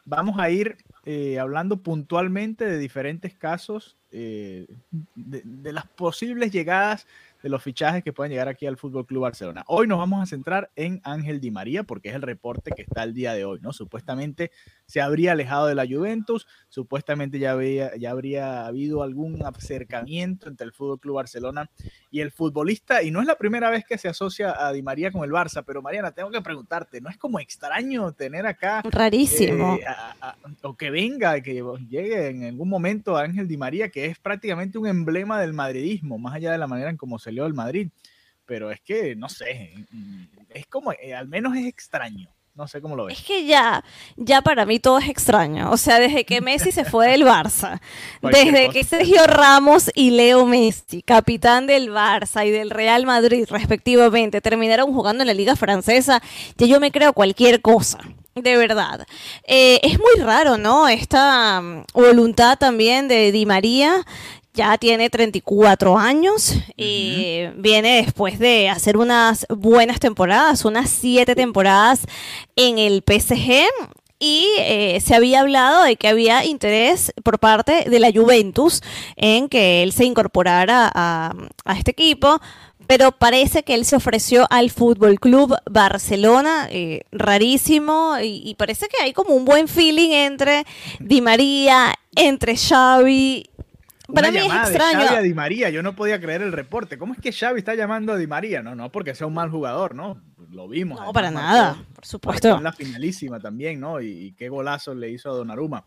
vamos 0.05 0.39
a 0.39 0.51
ir 0.51 0.77
eh, 1.07 1.39
hablando 1.39 1.83
puntualmente 1.83 2.65
de 2.65 2.79
diferentes 2.79 3.35
casos, 3.35 3.97
eh, 4.15 4.67
de, 5.15 5.43
de 5.45 5.73
las 5.73 5.87
posibles 5.89 6.53
llegadas 6.53 7.07
de 7.45 7.51
los 7.51 7.63
fichajes 7.63 8.03
que 8.03 8.15
pueden 8.15 8.31
llegar 8.33 8.49
aquí 8.49 8.65
al 8.65 8.79
Fútbol 8.79 9.05
Club 9.05 9.25
Barcelona. 9.25 9.65
Hoy 9.67 9.87
nos 9.87 9.99
vamos 9.99 10.23
a 10.23 10.25
centrar 10.25 10.71
en 10.77 11.03
Ángel 11.05 11.43
Di 11.43 11.51
María 11.51 11.83
porque 11.83 12.09
es 12.09 12.15
el 12.15 12.23
reporte 12.23 12.71
que 12.75 12.81
está 12.81 13.03
el 13.03 13.13
día 13.13 13.35
de 13.35 13.45
hoy, 13.45 13.59
¿no? 13.61 13.75
Supuestamente 13.75 14.51
se 14.87 15.03
habría 15.03 15.33
alejado 15.33 15.67
de 15.67 15.75
la 15.75 15.87
Juventus, 15.87 16.47
supuestamente 16.71 17.39
ya, 17.39 17.53
había, 17.53 17.95
ya 17.99 18.13
habría 18.13 18.65
habido 18.67 19.03
algún 19.03 19.45
acercamiento 19.45 20.49
entre 20.49 20.65
el 20.65 20.73
Fútbol 20.73 20.99
Club 20.99 21.17
Barcelona 21.17 21.69
y 22.11 22.21
el 22.21 22.31
futbolista, 22.31 23.03
y 23.03 23.11
no 23.11 23.21
es 23.21 23.27
la 23.27 23.37
primera 23.37 23.69
vez 23.69 23.85
que 23.85 23.99
se 23.99 24.09
asocia 24.09 24.67
a 24.67 24.73
Di 24.73 24.83
María 24.83 25.11
con 25.11 25.23
el 25.23 25.31
Barça, 25.31 25.63
pero 25.67 25.83
Mariana, 25.83 26.13
tengo 26.13 26.31
que 26.31 26.41
preguntarte, 26.41 27.03
¿no 27.03 27.11
es 27.11 27.19
como 27.19 27.41
extraño 27.41 28.13
tener 28.13 28.47
acá 28.47 28.81
Rarísimo. 28.91 29.77
eh, 29.77 29.85
a- 29.87 30.15
a- 30.31 30.37
o 30.63 30.75
que 30.79 30.91
venga, 30.91 31.39
que 31.43 31.63
llegue 31.91 32.29
en 32.29 32.45
algún 32.45 32.71
momento 32.71 33.19
Ángel 33.19 33.47
Di 33.47 33.59
María, 33.59 33.91
que 33.91 34.07
es 34.07 34.19
prácticamente 34.19 34.79
un 34.79 34.87
emblema 34.87 35.39
del 35.43 35.53
madridismo, 35.53 36.17
más 36.17 36.35
allá 36.37 36.51
de 36.51 36.57
la 36.59 36.67
manera 36.67 36.89
en 36.89 36.97
cómo 36.97 37.19
se 37.19 37.34
leó 37.35 37.47
el 37.47 37.55
Madrid. 37.55 37.89
Pero 38.47 38.71
es 38.71 38.81
que, 38.81 39.17
no 39.17 39.29
sé, 39.29 39.75
es 40.51 40.67
como, 40.67 40.93
eh, 40.93 41.15
al 41.15 41.29
menos 41.29 41.57
es 41.57 41.67
extraño. 41.67 42.29
No 42.55 42.69
sé 42.69 42.81
cómo 42.81 42.95
lo 42.95 43.07
ves. 43.07 43.19
Es 43.19 43.25
que 43.25 43.47
ya, 43.47 43.85
ya 44.17 44.41
para 44.41 44.65
mí 44.65 44.79
todo 44.79 44.99
es 44.99 45.09
extraño. 45.09 45.73
O 45.73 45.77
sea, 45.77 45.99
desde 45.99 46.25
que 46.25 46.41
Messi 46.41 46.71
se 46.71 46.85
fue 46.85 47.09
del 47.09 47.25
Barça, 47.25 47.81
desde 48.23 48.71
que 48.71 48.85
Sergio 48.85 49.27
Ramos 49.27 49.91
y 49.93 50.13
Leo 50.13 50.47
Messi, 50.47 51.03
capitán 51.03 51.67
del 51.67 51.91
Barça 51.91 52.47
y 52.47 52.53
del 52.53 52.71
Real 52.71 53.07
Madrid, 53.07 53.47
respectivamente, 53.51 54.41
terminaron 54.41 54.95
jugando 54.95 55.25
en 55.25 55.27
la 55.27 55.35
Liga 55.35 55.57
Francesa, 55.57 56.23
ya 56.57 56.67
yo 56.67 56.79
me 56.79 56.93
creo 56.93 57.13
cualquier 57.13 57.61
cosa. 57.61 57.99
De 58.37 58.57
verdad. 58.57 59.07
Eh, 59.45 59.81
es 59.83 59.99
muy 59.99 60.21
raro, 60.21 60.57
¿no? 60.57 60.89
Esta 60.89 61.61
mm, 61.61 61.85
voluntad 61.93 62.59
también 62.59 63.07
de 63.09 63.31
Di 63.33 63.47
María. 63.47 64.05
Ya 64.55 64.79
tiene 64.79 65.11
34 65.11 65.99
años 65.99 66.55
y 66.77 67.47
viene 67.57 67.97
después 68.05 68.39
de 68.39 68.69
hacer 68.69 68.97
unas 68.97 69.47
buenas 69.49 69.99
temporadas, 69.99 70.65
unas 70.65 70.91
siete 70.91 71.35
temporadas 71.35 72.07
en 72.55 72.79
el 72.79 73.03
PSG 73.05 73.65
y 74.21 74.49
eh, 74.59 75.01
se 75.05 75.15
había 75.15 75.41
hablado 75.41 75.83
de 75.83 75.97
que 75.97 76.09
había 76.09 76.45
interés 76.45 77.13
por 77.25 77.41
parte 77.41 77.91
de 77.91 77.99
la 77.99 78.13
Juventus 78.13 78.81
en 79.17 79.49
que 79.49 79.83
él 79.83 79.93
se 79.93 80.05
incorporara 80.05 80.91
a, 80.95 81.35
a 81.65 81.77
este 81.77 81.91
equipo, 81.91 82.41
pero 82.87 83.13
parece 83.13 83.65
que 83.65 83.75
él 83.75 83.85
se 83.85 83.97
ofreció 83.97 84.47
al 84.51 84.71
Fútbol 84.71 85.19
Club 85.19 85.57
Barcelona, 85.71 86.69
eh, 86.71 87.03
rarísimo, 87.13 88.17
y, 88.23 88.43
y 88.49 88.55
parece 88.55 88.89
que 88.89 89.03
hay 89.03 89.13
como 89.13 89.35
un 89.35 89.45
buen 89.45 89.69
feeling 89.69 90.11
entre 90.11 90.65
Di 91.01 91.21
María, 91.21 91.95
entre 92.15 92.57
Xavi. 92.57 93.51
Para 94.15 94.31
mí 94.31 94.39
es 94.39 94.49
de 94.49 94.57
extraño. 94.57 95.01
Xavi 95.07 95.17
a 95.17 95.21
Di 95.21 95.35
María, 95.35 95.71
yo 95.71 95.83
no 95.83 95.95
podía 95.95 96.21
creer 96.21 96.43
el 96.43 96.53
reporte. 96.53 96.99
¿Cómo 96.99 97.15
es 97.15 97.21
que 97.21 97.33
Xavi 97.33 97.59
está 97.59 97.75
llamando 97.75 98.13
a 98.13 98.17
Di 98.17 98.27
María? 98.27 98.63
No, 98.63 98.75
no, 98.75 98.91
porque 98.91 99.15
sea 99.15 99.27
un 99.27 99.35
mal 99.35 99.51
jugador, 99.51 99.95
¿no? 99.95 100.23
Lo 100.51 100.69
vimos. 100.69 100.97
No, 100.97 101.05
además 101.05 101.15
para 101.15 101.31
nada, 101.31 101.85
por 101.95 102.07
supuesto. 102.07 102.57
en 102.57 102.63
la 102.63 102.73
finalísima 102.73 103.41
también, 103.41 103.81
¿no? 103.81 104.01
Y, 104.01 104.09
y 104.09 104.33
qué 104.33 104.49
golazo 104.49 104.95
le 104.95 105.11
hizo 105.11 105.31
a 105.31 105.35
Donnarumma. 105.35 105.85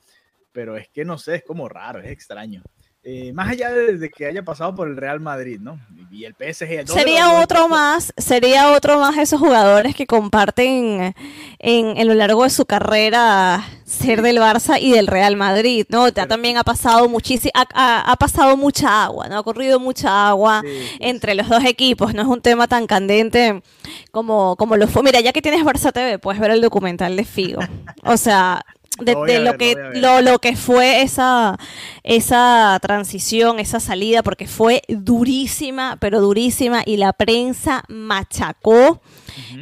Pero 0.52 0.76
es 0.76 0.90
que 0.90 1.06
no 1.06 1.18
sé, 1.18 1.36
es 1.36 1.44
como 1.44 1.70
raro, 1.70 2.00
es 2.00 2.12
extraño. 2.12 2.64
Eh, 3.04 3.32
más 3.32 3.50
allá 3.50 3.72
de, 3.72 3.98
de 3.98 4.10
que 4.10 4.26
haya 4.26 4.44
pasado 4.44 4.76
por 4.76 4.88
el 4.88 4.98
Real 4.98 5.22
Madrid, 5.22 5.60
¿no? 5.62 5.80
Y, 6.12 6.18
y 6.22 6.26
el 6.26 6.34
PSG. 6.34 6.86
¿dónde 6.86 6.94
Sería 6.94 7.40
otro 7.42 7.68
más, 7.68 8.14
sería 8.18 8.72
otro 8.72 9.00
más 9.00 9.18
esos 9.18 9.40
jugadores 9.40 9.96
que 9.96 10.06
comparten 10.08 11.14
en, 11.60 11.98
en 11.98 12.08
lo 12.08 12.14
largo 12.14 12.44
de 12.44 12.50
su 12.50 12.66
carrera 12.66 13.64
ser 13.86 14.22
del 14.22 14.38
Barça 14.38 14.78
y 14.82 14.92
del 14.92 15.08
Real 15.08 15.36
Madrid, 15.38 15.86
¿no? 15.90 16.10
Ya 16.10 16.28
también 16.28 16.58
ha 16.58 16.64
pasado 16.64 17.08
muchísimo, 17.08 17.52
ha, 17.56 17.66
ha- 17.74 18.12
ha 18.12 18.16
pasado 18.18 18.58
mucha 18.58 19.06
agua, 19.06 19.30
¿no? 19.30 19.38
Ha 19.38 19.44
corrido 19.44 19.80
mucha 19.80 20.28
agua 20.28 20.62
sí, 20.66 20.98
entre 21.00 21.36
los 21.36 21.48
dos 21.48 21.64
equipos, 21.64 22.14
no 22.14 22.22
es 22.24 22.28
un 22.28 22.42
tema 22.42 22.68
tan 22.68 22.86
candente 22.86 23.62
como, 24.12 24.56
como 24.58 24.76
lo 24.76 24.88
fue. 24.88 25.04
Mira, 25.04 25.22
ya 25.22 25.32
que 25.32 25.42
tienes 25.42 25.64
Barça 25.64 25.94
TV, 25.94 26.20
puedes 26.20 26.40
ver 26.42 26.52
el 26.52 26.62
documental 26.62 27.16
de 27.16 27.24
Figo. 27.24 27.62
O 28.04 28.18
sea, 28.18 28.66
de, 29.00 29.14
Lo 29.14 29.26
de 29.26 29.36
ver, 29.36 29.58
que, 29.58 29.76
lo 30.00 30.22
lo, 30.22 30.32
lo 30.32 30.40
que 30.40 30.56
fue 30.56 31.02
esa, 31.02 31.58
esa 32.04 32.78
transición, 32.82 33.60
esa 33.60 33.80
salida, 33.80 34.24
porque 34.24 34.48
fue 34.48 34.82
durísima, 34.88 35.98
pero 36.00 36.22
durísima, 36.22 36.84
y 36.86 36.98
la 36.98 37.14
prensa 37.14 37.84
machacó 37.90 39.02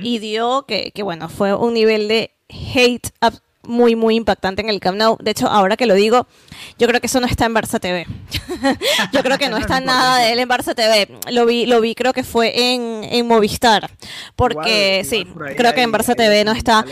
y 0.01 0.19
dio 0.19 0.65
que, 0.67 0.91
que, 0.93 1.03
bueno, 1.03 1.29
fue 1.29 1.53
un 1.53 1.73
nivel 1.73 2.07
de 2.07 2.31
hate 2.49 3.09
ab- 3.21 3.41
muy, 3.67 3.95
muy 3.95 4.15
impactante 4.15 4.61
en 4.61 4.69
el 4.69 4.79
Camp 4.79 4.97
Nou. 4.97 5.17
De 5.21 5.31
hecho, 5.31 5.47
ahora 5.47 5.77
que 5.77 5.85
lo 5.85 5.93
digo, 5.93 6.27
yo 6.77 6.87
creo 6.87 6.99
que 7.01 7.07
eso 7.07 7.19
no 7.19 7.27
está 7.27 7.45
en 7.45 7.53
Barça 7.53 7.79
TV. 7.79 8.05
yo 9.13 9.21
creo 9.21 9.37
que 9.37 9.49
no 9.49 9.57
está 9.57 9.79
nada 9.79 10.19
de 10.19 10.33
él 10.33 10.39
en 10.39 10.49
Barça 10.49 10.75
TV. 10.75 11.07
Lo 11.31 11.45
vi, 11.45 11.65
lo 11.65 11.81
vi 11.81 11.95
creo 11.95 12.13
que 12.13 12.23
fue 12.23 12.73
en, 12.73 13.03
en 13.03 13.27
Movistar. 13.27 13.89
Porque 14.35 15.03
sí, 15.05 15.25
por 15.25 15.55
creo 15.55 15.73
que 15.73 15.81
en 15.81 15.91
Barça 15.91 16.09
hay 16.09 16.15
TV 16.15 16.43
no 16.45 16.51
está. 16.51 16.85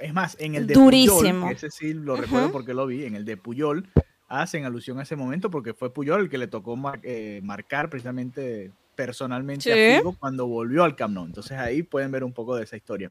Es 0.00 0.12
más, 0.12 0.36
en 0.40 0.54
el 0.54 0.66
de 0.66 0.74
Durísimo. 0.74 1.40
Puyol, 1.46 1.52
ese 1.56 1.70
sí 1.70 1.94
lo 1.94 2.16
recuerdo 2.16 2.52
porque 2.52 2.74
lo 2.74 2.86
vi, 2.86 3.04
en 3.04 3.14
el 3.16 3.24
de 3.24 3.36
Puyol 3.36 3.88
hacen 4.28 4.64
alusión 4.64 5.00
a 5.00 5.02
ese 5.02 5.16
momento 5.16 5.50
porque 5.50 5.74
fue 5.74 5.92
Puyol 5.92 6.20
el 6.20 6.30
que 6.30 6.38
le 6.38 6.46
tocó 6.46 6.76
mar- 6.76 7.00
eh, 7.02 7.40
marcar 7.42 7.90
precisamente 7.90 8.70
personalmente 8.94 9.64
Sí. 9.64 9.70
a 9.94 9.98
Figo 9.98 10.14
cuando 10.18 10.46
volvió 10.46 10.84
al 10.84 10.94
Camp 10.94 11.14
Nou. 11.14 11.24
Entonces 11.24 11.58
ahí 11.58 11.82
pueden 11.82 12.12
ver 12.12 12.22
un 12.22 12.32
poco 12.32 12.54
de 12.54 12.62
esa 12.64 12.76
historia. 12.76 13.10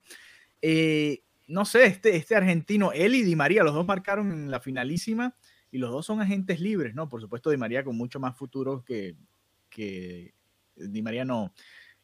Eh, 0.62 1.20
no 1.50 1.66
sé, 1.66 1.86
este, 1.86 2.16
este 2.16 2.36
argentino, 2.36 2.92
él 2.92 3.16
y 3.16 3.24
Di 3.24 3.36
María, 3.36 3.64
los 3.64 3.74
dos 3.74 3.86
marcaron 3.86 4.32
en 4.32 4.52
la 4.52 4.60
finalísima 4.60 5.36
y 5.72 5.80
los 5.80 5.90
dos 5.90 6.06
son 6.06 6.22
agentes 6.22 6.60
libres, 6.60 6.94
¿no? 6.94 7.10
Por 7.10 7.22
supuesto, 7.22 7.50
Di 7.50 7.58
María 7.58 7.84
con 7.84 7.98
mucho 7.98 8.20
más 8.20 8.38
futuro 8.38 8.84
que, 8.86 9.16
que 9.68 10.36
Di 10.76 11.02
María 11.02 11.26
no. 11.26 11.54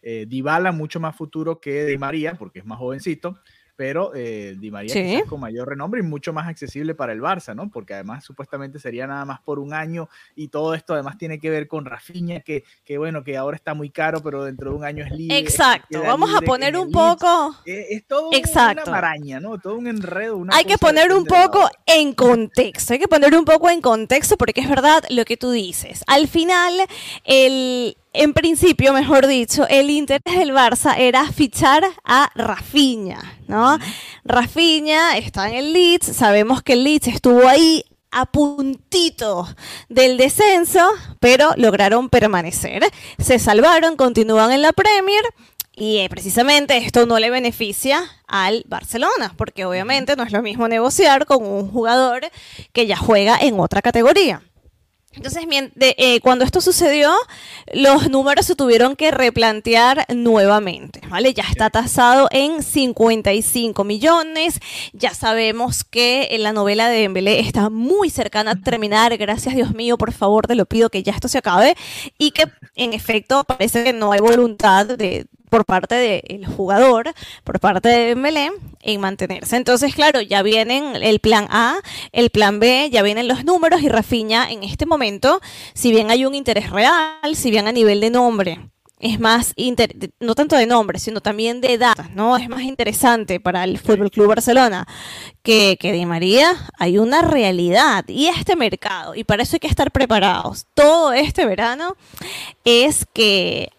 Eh, 0.02 0.28
mucho 0.74 1.00
más 1.00 1.16
futuro 1.16 1.60
que 1.60 1.86
Di 1.86 1.98
María 1.98 2.34
porque 2.36 2.60
es 2.60 2.66
más 2.66 2.80
jovencito, 2.80 3.40
pero 3.76 4.12
eh, 4.16 4.56
Di 4.58 4.72
María 4.72 4.94
Sí. 4.94 5.04
quizás 5.04 5.30
con 5.30 5.40
mayor 5.40 5.68
renombre 5.68 6.00
y 6.00 6.04
mucho 6.04 6.34
más 6.34 6.48
accesible 6.48 6.96
para 6.96 7.14
el 7.14 7.22
Barça, 7.22 7.56
¿no? 7.56 7.70
Porque 7.70 7.94
además 7.94 8.24
supuestamente 8.24 8.80
sería 8.80 9.08
nada 9.08 9.26
más 9.26 9.42
por 9.42 9.60
un 9.60 9.74
año 9.74 10.10
y 10.36 10.48
todo 10.48 10.74
esto 10.74 10.94
además 10.94 11.18
tiene 11.18 11.40
que 11.40 11.50
ver 11.50 11.68
con 11.68 11.86
Rafinha, 11.86 12.40
que, 12.42 12.64
que 12.84 12.98
bueno, 12.98 13.24
que 13.24 13.38
ahora 13.38 13.56
está 13.56 13.74
muy 13.74 13.90
caro, 13.90 14.22
pero 14.22 14.44
dentro 14.44 14.72
de 14.72 14.78
un 14.78 14.84
año 14.86 15.04
es 15.06 15.12
libre. 15.12 15.38
Exacto, 15.38 16.02
vamos 16.02 16.34
a 16.34 16.42
poner 16.42 16.78
un 16.78 16.92
poco... 16.92 17.56
Eh, 17.66 17.88
es 17.92 18.06
todo 18.06 18.30
Exacto. 18.34 18.84
una 18.84 18.92
maraña, 18.92 19.40
¿no? 19.40 19.58
Todo 19.60 19.76
un 19.76 19.88
enredo. 19.88 20.38
una 20.38 20.56
hay 20.56 20.66
que 20.66 20.78
poner 20.78 21.12
un 21.12 21.26
poco 21.26 21.70
en 21.86 22.14
contexto, 22.14 22.94
hay 22.94 23.00
que 23.00 23.08
poner 23.08 23.36
un 23.36 23.46
poco 23.46 23.70
en 23.70 23.82
contexto 23.82 24.38
porque 24.38 24.62
es 24.62 24.70
verdad 24.70 25.04
lo 25.10 25.26
que 25.26 25.38
tú 25.38 25.52
dices. 25.52 26.04
Al 26.08 26.28
final, 26.28 26.74
el, 27.24 27.98
en 28.18 28.34
principio, 28.34 28.94
mejor 28.94 29.28
dicho, 29.28 29.68
el 29.70 29.90
interés 29.90 30.38
del 30.38 30.52
Barça 30.52 30.96
era 30.98 31.32
fichar 31.32 31.84
a 32.04 32.30
Rafinha, 32.36 33.40
¿no? 33.48 33.78
Rafinha 34.24 35.18
está 35.18 35.50
en 35.50 35.56
el 35.56 35.74
Leeds, 35.74 36.16
sabemos 36.16 36.62
que 36.64 36.74
el 36.74 36.84
Leeds 36.84 37.08
estuvo 37.08 37.48
ahí 37.48 37.84
a 38.12 38.26
puntito 38.26 39.48
del 39.90 40.18
descenso, 40.18 40.88
pero 41.20 41.52
lograron 41.58 42.10
permanecer. 42.10 42.84
Se 43.20 43.40
salvaron, 43.40 43.98
continúan 43.98 44.52
en 44.52 44.62
la 44.62 44.72
Premier 44.72 45.24
y 45.76 45.98
eh, 45.98 46.10
precisamente 46.10 46.78
esto 46.78 47.06
no 47.06 47.20
le 47.20 47.30
beneficia 47.30 48.02
al 48.28 48.64
Barcelona, 48.68 49.34
porque 49.36 49.66
obviamente 49.66 50.16
no 50.16 50.24
es 50.24 50.32
lo 50.32 50.42
mismo 50.42 50.70
negociar 50.70 51.26
con 51.26 51.46
un 51.46 51.70
jugador 51.70 52.22
que 52.72 52.88
ya 52.88 52.96
juega 52.96 53.38
en 53.38 53.60
otra 53.60 53.82
categoría. 53.82 54.42
Entonces, 55.16 55.46
eh, 55.80 56.20
cuando 56.22 56.44
esto 56.44 56.62
sucedió, 56.62 57.14
los 57.74 58.10
números 58.10 58.46
se 58.46 58.56
tuvieron 58.56 58.96
que 58.96 59.12
replantear 59.12 60.06
nuevamente, 60.14 61.02
¿vale? 61.10 61.34
Ya 61.34 61.44
está 61.44 61.70
tasado 61.70 62.28
en 62.32 62.62
55 62.62 63.84
millones. 63.84 64.60
Ya 64.94 65.14
sabemos 65.14 65.84
que 65.84 66.28
eh, 66.32 66.38
la 66.38 66.54
novela 66.54 66.90
de 66.90 67.02
Dembélé 67.02 67.40
está 67.40 67.70
muy 67.70 68.10
cercana 68.10 68.52
a 68.52 68.56
terminar. 68.56 69.18
Gracias, 69.18 69.56
Dios 69.56 69.74
mío, 69.74 69.98
por 69.98 70.12
favor, 70.12 70.48
te 70.48 70.56
lo 70.56 70.66
pido 70.66 70.90
que 70.90 71.04
ya 71.04 71.14
esto 71.14 71.28
se 71.28 71.38
acabe. 71.38 71.76
Y 72.18 72.32
que, 72.32 72.46
en 72.76 72.94
efecto, 72.94 73.44
parece 73.46 73.84
que 73.84 73.94
no 73.94 74.12
hay 74.12 74.20
voluntad 74.20 74.86
de 74.86 75.28
por 75.56 75.64
parte 75.64 75.96
del 75.96 76.46
jugador, 76.46 77.14
por 77.46 77.62
parte 77.62 77.88
de 77.88 78.08
Dembélé, 78.08 78.52
en 78.82 79.00
mantenerse. 79.00 79.56
Entonces, 79.56 79.96
claro, 79.96 80.20
ya 80.20 80.42
vienen 80.44 80.98
el 80.98 81.22
plan 81.22 81.48
A, 81.50 81.78
el 82.12 82.30
plan 82.30 82.60
B, 82.60 82.90
ya 82.92 83.02
vienen 83.04 83.30
los 83.30 83.46
números 83.46 83.82
y 83.82 83.88
Rafinha 83.88 84.52
en 84.52 84.66
este 84.66 84.86
momento, 84.86 85.40
si 85.74 85.92
bien 85.92 86.12
hay 86.12 86.26
un 86.26 86.36
interés 86.36 86.72
real, 86.72 87.36
si 87.36 87.52
bien 87.52 87.70
a 87.70 87.72
nivel 87.72 88.02
de 88.02 88.10
nombre 88.10 88.60
es 89.00 89.20
más, 89.20 89.54
no 90.20 90.36
tanto 90.36 90.56
de 90.56 90.66
nombre, 90.66 91.00
sino 91.00 91.22
también 91.22 91.62
de 91.62 91.74
edad, 91.74 92.10
¿no? 92.14 92.38
Es 92.38 92.50
más 92.50 92.62
interesante 92.62 93.40
para 93.40 93.64
el 93.64 93.78
Fútbol 93.78 94.10
Club 94.10 94.28
Barcelona 94.28 94.88
que, 95.44 95.78
que 95.80 95.92
Di 95.92 96.06
María. 96.06 96.52
Hay 96.80 96.98
una 96.98 97.22
realidad 97.22 98.06
y 98.08 98.28
este 98.28 98.56
mercado, 98.56 99.14
y 99.14 99.24
para 99.24 99.44
eso 99.44 99.58
hay 99.58 99.60
que 99.60 99.68
estar 99.68 99.92
preparados. 99.92 100.66
Todo 100.74 101.14
este 101.14 101.46
verano 101.46 101.96
es 102.64 103.06
que 103.14 103.70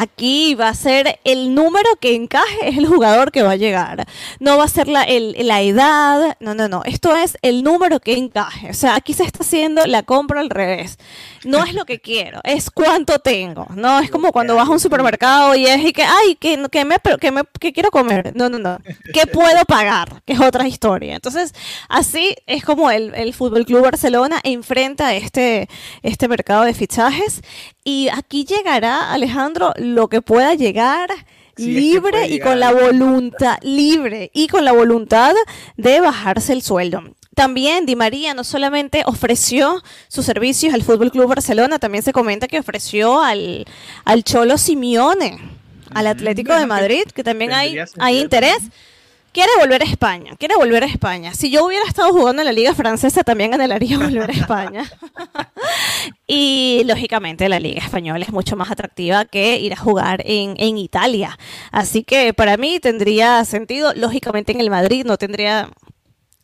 Aquí 0.00 0.54
va 0.54 0.68
a 0.68 0.74
ser 0.74 1.18
el 1.24 1.56
número 1.56 1.88
que 2.00 2.14
encaje, 2.14 2.68
el 2.68 2.86
jugador 2.86 3.32
que 3.32 3.42
va 3.42 3.50
a 3.50 3.56
llegar. 3.56 4.06
No 4.38 4.56
va 4.56 4.62
a 4.62 4.68
ser 4.68 4.86
la, 4.86 5.04
la 5.08 5.62
edad, 5.62 6.36
no, 6.38 6.54
no, 6.54 6.68
no. 6.68 6.84
Esto 6.84 7.16
es 7.16 7.36
el 7.42 7.64
número 7.64 7.98
que 7.98 8.16
encaje. 8.16 8.70
O 8.70 8.74
sea, 8.74 8.94
aquí 8.94 9.12
se 9.12 9.24
está 9.24 9.40
haciendo 9.40 9.84
la 9.86 10.04
compra 10.04 10.38
al 10.38 10.50
revés. 10.50 10.98
No 11.42 11.64
es 11.64 11.74
lo 11.74 11.84
que 11.84 11.98
quiero, 11.98 12.40
es 12.44 12.70
cuánto 12.70 13.18
tengo. 13.18 13.66
No, 13.74 13.98
es 13.98 14.08
como 14.08 14.30
cuando 14.30 14.54
vas 14.54 14.68
a 14.68 14.70
un 14.70 14.78
supermercado 14.78 15.56
y 15.56 15.66
es 15.66 15.84
y 15.84 15.92
que, 15.92 16.04
ay, 16.04 16.36
que, 16.36 16.64
que, 16.70 16.84
me, 16.84 16.98
que, 17.20 17.32
me, 17.32 17.42
que 17.58 17.72
quiero 17.72 17.90
comer. 17.90 18.32
No, 18.36 18.48
no, 18.48 18.60
no. 18.60 18.78
¿Qué 19.12 19.26
puedo 19.26 19.64
pagar? 19.64 20.22
Que 20.24 20.34
es 20.34 20.40
otra 20.40 20.68
historia. 20.68 21.16
Entonces, 21.16 21.52
así 21.88 22.36
es 22.46 22.64
como 22.64 22.92
el, 22.92 23.16
el 23.16 23.34
Fútbol 23.34 23.66
Club 23.66 23.82
Barcelona 23.82 24.38
enfrenta 24.44 25.12
este, 25.14 25.68
este 26.04 26.28
mercado 26.28 26.62
de 26.62 26.74
fichajes. 26.74 27.42
Y 27.88 28.10
aquí 28.10 28.44
llegará, 28.44 29.14
Alejandro, 29.14 29.72
lo 29.78 30.08
que 30.08 30.20
pueda 30.20 30.52
llegar 30.52 31.08
libre 31.56 32.28
y 32.28 32.38
con 32.38 32.60
la 32.60 32.70
voluntad 32.70 33.56
libre 33.62 34.30
y 34.34 34.46
con 34.48 34.66
la 34.66 34.72
voluntad 34.72 35.34
de 35.78 35.98
bajarse 36.02 36.52
el 36.52 36.60
sueldo. 36.60 37.02
También 37.34 37.86
Di 37.86 37.96
María 37.96 38.34
no 38.34 38.44
solamente 38.44 39.04
ofreció 39.06 39.82
sus 40.08 40.26
servicios 40.26 40.74
al 40.74 40.82
Fútbol 40.82 41.10
Club 41.10 41.28
Barcelona, 41.28 41.78
también 41.78 42.04
se 42.04 42.12
comenta 42.12 42.46
que 42.46 42.58
ofreció 42.58 43.22
al, 43.22 43.64
al 44.04 44.22
Cholo 44.22 44.58
Simeone, 44.58 45.38
al 45.94 46.04
mm, 46.04 46.08
Atlético 46.08 46.54
de 46.58 46.66
Madrid, 46.66 47.04
que 47.14 47.24
también 47.24 47.54
hay, 47.54 47.78
hay 47.98 48.18
interés 48.18 48.58
quiere 49.32 49.52
volver 49.58 49.82
a 49.82 49.84
España, 49.84 50.32
quiere 50.38 50.56
volver 50.56 50.82
a 50.82 50.86
España. 50.86 51.32
Si 51.32 51.50
yo 51.50 51.64
hubiera 51.64 51.86
estado 51.86 52.12
jugando 52.12 52.42
en 52.42 52.46
la 52.46 52.52
liga 52.52 52.74
francesa, 52.74 53.22
también 53.22 53.54
anhelaría 53.54 53.96
volver 53.98 54.30
a 54.30 54.32
España. 54.32 54.84
y 56.26 56.82
lógicamente 56.84 57.48
la 57.48 57.60
liga 57.60 57.82
española 57.82 58.24
es 58.24 58.32
mucho 58.32 58.56
más 58.56 58.70
atractiva 58.70 59.24
que 59.24 59.58
ir 59.58 59.72
a 59.72 59.76
jugar 59.76 60.22
en, 60.24 60.54
en 60.58 60.78
Italia. 60.78 61.38
Así 61.72 62.04
que 62.04 62.34
para 62.34 62.56
mí 62.56 62.80
tendría 62.80 63.44
sentido, 63.44 63.92
lógicamente 63.94 64.52
en 64.52 64.60
el 64.60 64.70
Madrid 64.70 65.04
no 65.04 65.16
tendría 65.16 65.70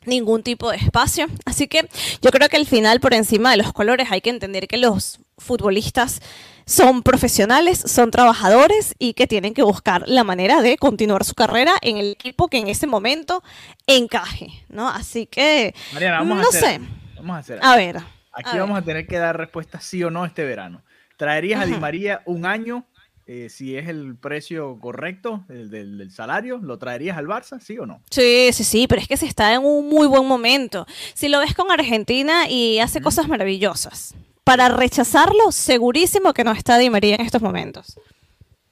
ningún 0.06 0.42
tipo 0.42 0.70
de 0.70 0.78
espacio. 0.78 1.26
Así 1.44 1.68
que 1.68 1.88
yo 2.22 2.30
creo 2.30 2.48
que 2.48 2.56
al 2.56 2.66
final, 2.66 3.00
por 3.00 3.14
encima 3.14 3.50
de 3.50 3.56
los 3.56 3.72
colores, 3.72 4.08
hay 4.10 4.20
que 4.20 4.30
entender 4.30 4.66
que 4.68 4.76
los 4.76 5.20
futbolistas 5.38 6.20
son 6.66 7.02
profesionales, 7.02 7.82
son 7.86 8.10
trabajadores 8.10 8.94
y 8.98 9.14
que 9.14 9.26
tienen 9.26 9.52
que 9.52 9.62
buscar 9.62 10.04
la 10.06 10.24
manera 10.24 10.62
de 10.62 10.78
continuar 10.78 11.24
su 11.24 11.34
carrera 11.34 11.72
en 11.82 11.98
el 11.98 12.12
equipo 12.12 12.48
que 12.48 12.58
en 12.58 12.68
ese 12.68 12.86
momento 12.86 13.42
encaje, 13.86 14.48
¿no? 14.68 14.88
Así 14.88 15.26
que, 15.26 15.74
Mariana, 15.92 16.18
vamos 16.20 16.38
no 16.38 16.44
a 16.44 16.48
hacer, 16.48 16.60
sé. 16.60 16.80
Vamos 17.16 17.36
a 17.36 17.38
hacer. 17.38 17.58
A 17.62 17.76
ver. 17.76 18.13
Aquí 18.34 18.58
vamos 18.58 18.78
a 18.78 18.82
tener 18.82 19.06
que 19.06 19.18
dar 19.18 19.36
respuesta 19.36 19.80
sí 19.80 20.02
o 20.02 20.10
no 20.10 20.24
este 20.24 20.44
verano. 20.44 20.82
¿Traerías 21.16 21.62
a 21.62 21.66
Di 21.66 21.74
María 21.74 22.22
un 22.26 22.46
año 22.46 22.86
eh, 23.26 23.48
si 23.48 23.74
es 23.74 23.88
el 23.88 24.16
precio 24.16 24.78
correcto 24.80 25.44
del, 25.48 25.70
del, 25.70 26.10
salario, 26.10 26.58
¿lo 26.58 26.78
traerías 26.78 27.16
al 27.16 27.26
Barça, 27.26 27.58
sí 27.58 27.78
o 27.78 27.86
no? 27.86 28.02
Sí, 28.10 28.50
sí, 28.52 28.64
sí, 28.64 28.86
pero 28.86 29.00
es 29.00 29.08
que 29.08 29.16
se 29.16 29.24
está 29.24 29.54
en 29.54 29.64
un 29.64 29.88
muy 29.88 30.06
buen 30.06 30.26
momento. 30.26 30.86
Si 31.14 31.28
lo 31.28 31.38
ves 31.38 31.54
con 31.54 31.72
Argentina 31.72 32.50
y 32.50 32.80
hace 32.80 33.00
cosas 33.00 33.26
maravillosas 33.26 34.14
para 34.44 34.68
rechazarlo, 34.68 35.52
segurísimo 35.52 36.34
que 36.34 36.44
no 36.44 36.52
está 36.52 36.76
Di 36.76 36.90
María 36.90 37.14
en 37.14 37.22
estos 37.22 37.40
momentos. 37.40 37.98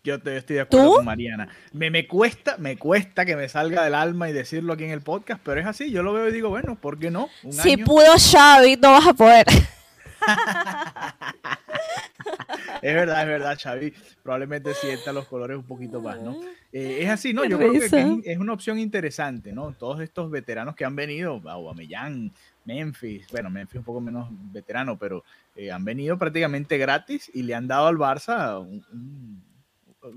Yo 0.04 0.20
te, 0.20 0.36
estoy 0.36 0.56
de 0.56 0.62
acuerdo 0.62 0.96
con 0.96 1.04
Mariana. 1.04 1.48
Me, 1.72 1.88
me 1.88 2.08
cuesta, 2.08 2.56
me 2.58 2.76
cuesta 2.76 3.24
que 3.24 3.36
me 3.36 3.48
salga 3.48 3.84
del 3.84 3.94
alma 3.94 4.28
y 4.28 4.32
decirlo 4.32 4.72
aquí 4.72 4.82
en 4.82 4.90
el 4.90 5.00
podcast, 5.00 5.40
pero 5.44 5.60
es 5.60 5.66
así. 5.66 5.92
Yo 5.92 6.02
lo 6.02 6.12
veo 6.12 6.28
y 6.28 6.32
digo, 6.32 6.48
bueno, 6.48 6.74
¿por 6.74 6.98
qué 6.98 7.12
no? 7.12 7.28
si 7.50 7.76
pudo 7.76 8.14
Xavi, 8.18 8.78
no 8.82 8.90
vas 8.90 9.06
a 9.06 9.14
poder. 9.14 9.46
es 12.82 12.94
verdad, 12.94 13.22
es 13.22 13.28
verdad, 13.28 13.56
Xavi. 13.62 13.94
Probablemente 14.24 14.74
sienta 14.74 15.12
los 15.12 15.28
colores 15.28 15.56
un 15.56 15.62
poquito 15.62 16.00
más, 16.00 16.20
¿no? 16.20 16.36
Eh, 16.72 16.98
es 17.02 17.08
así, 17.08 17.32
¿no? 17.32 17.44
Yo 17.44 17.56
creo 17.56 17.72
que, 17.72 18.22
es, 18.24 18.38
una 18.38 18.54
opción 18.54 18.80
interesante, 18.80 19.52
¿no? 19.52 19.72
Todos 19.72 20.00
estos 20.00 20.32
veteranos 20.32 20.74
que 20.74 20.84
han 20.84 20.96
venido, 20.96 21.40
Aubameyang, 21.48 22.32
Memphis, 22.64 23.28
bueno, 23.30 23.50
Memphis 23.50 23.78
un 23.78 23.84
poco 23.84 24.00
menos 24.00 24.26
veterano, 24.30 24.98
pero 24.98 25.22
eh, 25.54 25.70
han 25.70 25.84
venido 25.84 26.18
prácticamente 26.18 26.76
gratis 26.76 27.30
y 27.32 27.44
le 27.44 27.54
han 27.54 27.68
dado 27.68 27.86
al 27.86 27.98
Barça 27.98 28.60
un, 28.60 29.44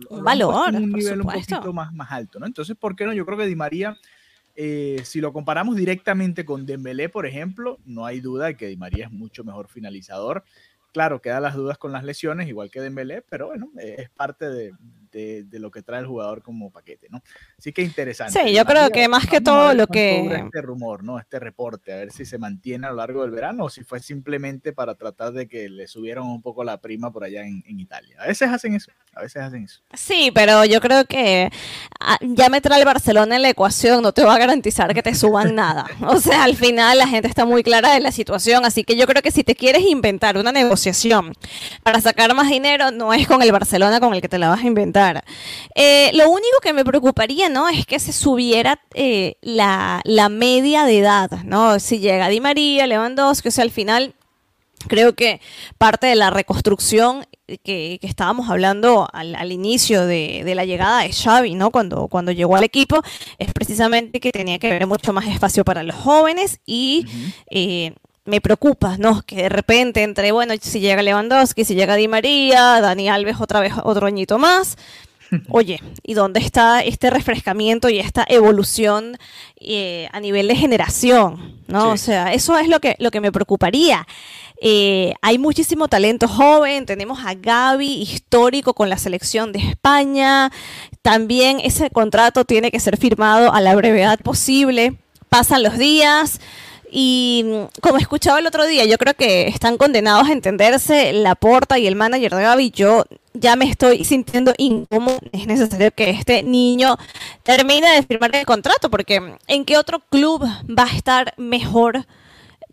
valor, 0.10 0.74
un 0.74 0.92
nivel 0.92 1.22
un 1.22 1.28
poquito 1.28 1.74
más, 1.74 1.94
más 1.94 2.12
alto, 2.12 2.40
¿no? 2.40 2.46
Entonces, 2.46 2.76
¿por 2.76 2.96
qué 2.96 3.06
no? 3.06 3.14
Yo 3.14 3.26
creo 3.26 3.38
que 3.38 3.46
Di 3.46 3.56
María, 3.56 3.98
eh, 4.56 5.02
si 5.04 5.22
lo 5.22 5.34
comparamos 5.34 5.76
directamente 5.76 6.46
con 6.46 6.66
Dembélé, 6.66 7.10
por 7.10 7.26
ejemplo, 7.26 7.80
no 7.86 8.06
hay 8.06 8.20
duda 8.20 8.48
de 8.48 8.58
que 8.58 8.68
Di 8.68 8.78
María 8.78 9.06
es 9.06 9.12
mucho 9.12 9.44
mejor 9.44 9.68
finalizador. 9.68 10.44
Claro, 10.94 11.22
quedan 11.22 11.44
las 11.44 11.56
dudas 11.56 11.78
con 11.78 11.92
las 11.92 12.04
lesiones, 12.04 12.48
igual 12.48 12.72
que 12.72 12.82
Dembélé, 12.82 13.22
pero 13.22 13.48
bueno, 13.48 13.70
es 13.78 14.10
parte 14.10 14.50
de, 14.50 14.74
de, 15.16 15.60
lo 15.60 15.72
que 15.72 15.82
trae 15.82 16.02
el 16.02 16.08
jugador 16.08 16.42
como 16.42 16.72
paquete, 16.72 17.08
¿no? 17.10 17.22
Así 17.58 17.72
que 17.72 17.82
interesante. 17.82 18.34
Sí, 18.34 18.54
yo 18.54 18.66
creo 18.66 18.90
que 18.90 19.08
más 19.08 19.26
que 19.28 19.40
todo 19.40 19.74
lo 19.74 19.88
que... 19.88 20.26
Este 20.26 20.62
rumor, 20.62 21.04
¿no? 21.04 21.20
Este 21.20 21.40
reporte, 21.40 21.94
a 21.94 21.98
ver 21.98 22.12
si 22.12 22.26
se 22.26 22.38
mantiene 22.38 22.88
a 22.88 22.90
lo 22.90 22.98
largo 22.98 23.22
del 23.22 23.32
verano 23.32 23.66
o 23.66 23.70
si 23.70 23.84
fue 23.84 24.00
simplemente 24.02 24.74
para 24.74 24.96
tratar 24.96 25.32
de 25.32 25.48
que 25.48 25.70
le 25.70 25.88
subieran 25.88 26.26
un 26.26 26.42
poco 26.42 26.64
la 26.64 26.82
prima 26.82 27.12
por 27.12 27.24
allá 27.24 27.44
en, 27.44 27.64
Italia. 27.80 28.18
A 28.20 28.28
veces 28.28 28.50
hacen 28.50 28.74
eso, 28.74 28.92
a 29.14 29.22
veces 29.22 29.42
hacen 29.42 29.64
eso. 29.64 29.82
Sí, 29.94 30.32
pero 30.34 30.66
yo 30.66 30.80
creo 30.80 31.06
que 31.06 31.52
ah, 32.00 32.18
ya 32.22 32.50
me 32.50 32.62
trae 32.62 32.80
el 32.80 32.86
Barcelona 32.86 33.36
en 33.36 33.42
la 33.42 33.50
ecuación, 33.50 34.02
no 34.02 34.14
te 34.14 34.24
va 34.24 34.36
a 34.36 34.40
garantizar 34.40 34.94
que 34.94 35.04
te 35.04 35.14
suban 35.14 35.56
nada. 35.56 35.86
O 36.02 36.20
sea, 36.20 36.44
al 36.44 36.56
final 36.56 36.98
la 36.98 37.08
gente 37.08 37.28
está 37.28 37.46
muy 37.46 37.64
clara 37.64 37.94
de 37.94 38.00
la 38.00 38.12
situación, 38.12 38.66
así 38.66 38.84
que 38.84 38.96
yo 38.96 39.06
creo 39.08 39.22
que 39.22 39.32
si 39.32 39.44
te 39.44 39.56
quieres 39.56 39.84
inventar 39.84 40.38
una 40.38 40.52
negociación 40.52 41.34
para 41.84 42.02
sacar 42.02 42.34
más 42.34 42.50
dinero, 42.50 42.92
no 42.92 43.14
es 43.14 43.28
con 43.28 43.42
el 43.42 43.52
Barcelona 43.52 44.00
con 44.00 44.14
el 44.14 44.22
que 44.22 44.30
te 44.30 44.40
la 44.40 44.50
vas 44.50 44.64
a 44.64 44.68
inventar 44.68 45.05
eh, 45.76 46.12
lo 46.14 46.30
único 46.30 46.58
que 46.62 46.74
me 46.74 46.86
preocuparía, 46.86 47.50
¿no? 47.50 47.70
Es 47.70 47.86
que 47.86 48.00
se 48.00 48.14
subiera 48.14 48.80
eh, 48.94 49.36
la, 49.42 50.02
media 50.30 50.86
de 50.86 51.00
edad, 51.00 51.30
¿no? 51.44 51.80
Si 51.80 52.00
llega 52.00 52.30
Di 52.30 52.42
María, 52.42 52.88
Lewandowski, 52.88 53.50
o 53.50 53.52
sea, 53.52 53.64
al 53.64 53.72
final 53.72 54.14
creo 54.88 55.16
que 55.16 55.42
parte 55.78 56.08
de 56.08 56.16
la 56.16 56.30
reconstrucción 56.30 57.26
que, 57.64 58.00
estábamos 58.02 58.50
hablando 58.50 59.08
al, 59.14 59.52
inicio 59.52 60.06
de, 60.06 60.44
la 60.56 60.66
llegada 60.66 61.02
de 61.02 61.14
Xavi, 61.14 61.56
¿no? 61.56 61.72
Cuando, 61.72 62.08
cuando 62.08 62.32
llegó 62.32 62.56
al 62.56 62.64
equipo, 62.64 63.02
es 63.38 63.52
precisamente 63.54 64.20
que 64.20 64.32
tenía 64.32 64.60
que 64.60 64.68
haber 64.68 64.88
mucho 64.88 65.14
más 65.14 65.28
espacio 65.28 65.64
para 65.64 65.84
los 65.84 65.96
jóvenes 65.96 66.60
y 66.66 67.06
eh, 67.50 67.94
me 68.26 68.42
preocupa, 68.42 68.98
¿no? 68.98 69.22
Que 69.22 69.44
de 69.44 69.50
repente 69.50 70.04
entre, 70.04 70.32
bueno, 70.32 70.54
si 70.60 70.80
llega 70.80 71.02
Lewandowski, 71.02 71.64
si 71.64 71.76
llega 71.76 71.96
Di 71.96 72.08
María, 72.08 72.82
Dani 72.82 73.10
Alves 73.10 73.40
otra 73.40 73.60
vez 73.60 73.74
otro 73.84 74.08
añito 74.08 74.38
más. 74.38 74.78
Oye, 75.50 75.82
¿y 76.04 76.14
dónde 76.14 76.40
está 76.40 76.82
este 76.82 77.10
refrescamiento 77.10 77.90
y 77.90 78.00
esta 78.00 78.26
evolución 78.28 79.18
eh, 79.60 80.10
a 80.12 80.20
nivel 80.20 80.48
de 80.48 80.56
generación? 80.56 81.56
¿no? 81.68 81.92
O 81.92 81.98
sea, 81.98 82.34
eso 82.34 82.58
es 82.58 82.68
lo 82.68 82.80
que, 82.80 82.96
lo 83.00 83.12
que 83.12 83.22
me 83.22 83.32
preocuparía. 83.32 84.08
Eh, 84.62 85.14
hay 85.22 85.38
muchísimo 85.38 85.88
talento 85.88 86.28
joven, 86.28 86.86
tenemos 86.86 87.20
a 87.26 87.34
Gaby, 87.34 88.02
histórico 88.02 88.74
con 88.74 88.90
la 88.90 88.98
selección 88.98 89.52
de 89.52 89.60
España. 89.60 90.52
También 91.02 91.60
ese 91.60 91.90
contrato 91.90 92.46
tiene 92.46 92.72
que 92.72 92.80
ser 92.80 92.98
firmado 92.98 93.54
a 93.54 93.62
la 93.62 93.76
brevedad 93.76 94.20
posible. 94.20 94.96
Pasan 95.30 95.64
los 95.64 95.78
días, 95.78 96.40
y 96.92 97.44
mm, 97.46 97.80
como 97.82 97.98
escuchaba 97.98 98.40
el 98.40 98.48
otro 98.48 98.66
día, 98.66 98.86
yo 98.86 98.98
creo 98.98 99.14
que 99.14 99.48
están 99.48 99.78
condenados 99.78 100.28
a 100.28 100.32
entenderse 100.32 101.14
la 101.14 101.36
porta 101.36 101.78
y 101.80 101.88
el 101.88 101.96
manager 101.96 102.36
de 102.36 102.44
Gaby. 102.44 102.72
Yo 102.72 103.06
ya 103.34 103.56
me 103.56 103.66
estoy 103.70 104.04
sintiendo 104.04 104.54
incómodo. 104.58 105.20
Es 105.32 105.48
necesario 105.48 105.92
que 105.92 106.10
este 106.10 106.44
niño 106.44 106.98
termine 107.44 107.90
de 107.96 108.04
firmar 108.04 108.36
el 108.36 108.46
contrato, 108.46 108.90
porque 108.90 109.38
¿en 109.48 109.66
qué 109.66 109.78
otro 109.78 110.00
club 110.10 110.44
va 110.44 110.84
a 110.84 110.96
estar 110.96 111.34
mejor? 111.38 112.06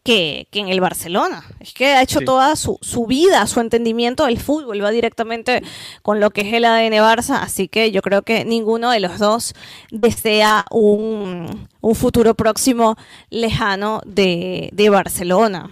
Que, 0.03 0.49
en 0.53 0.69
el 0.69 0.81
Barcelona. 0.81 1.45
Es 1.61 1.73
que 1.73 1.87
ha 1.87 2.03
hecho 2.03 2.21
toda 2.21 2.57
su, 2.57 2.79
vida, 3.07 3.47
su 3.47 3.61
entendimiento 3.61 4.27
del 4.27 4.39
fútbol, 4.39 4.83
va 4.83 4.91
directamente 4.91 5.63
con 6.03 6.21
lo 6.21 6.31
que 6.31 6.43
es 6.43 6.53
el 6.53 6.65
ADN 6.65 6.95
Barça, 6.95 7.41
así 7.41 7.69
que 7.69 7.91
yo 7.93 8.03
creo 8.03 8.23
que 8.23 8.45
ninguno 8.45 8.91
de 8.91 9.01
los 9.01 9.19
dos 9.19 9.55
desea 9.91 10.65
un, 10.71 11.69
futuro 11.95 12.35
próximo 12.35 12.97
lejano 13.31 14.01
de, 14.05 14.89
Barcelona. 14.91 15.71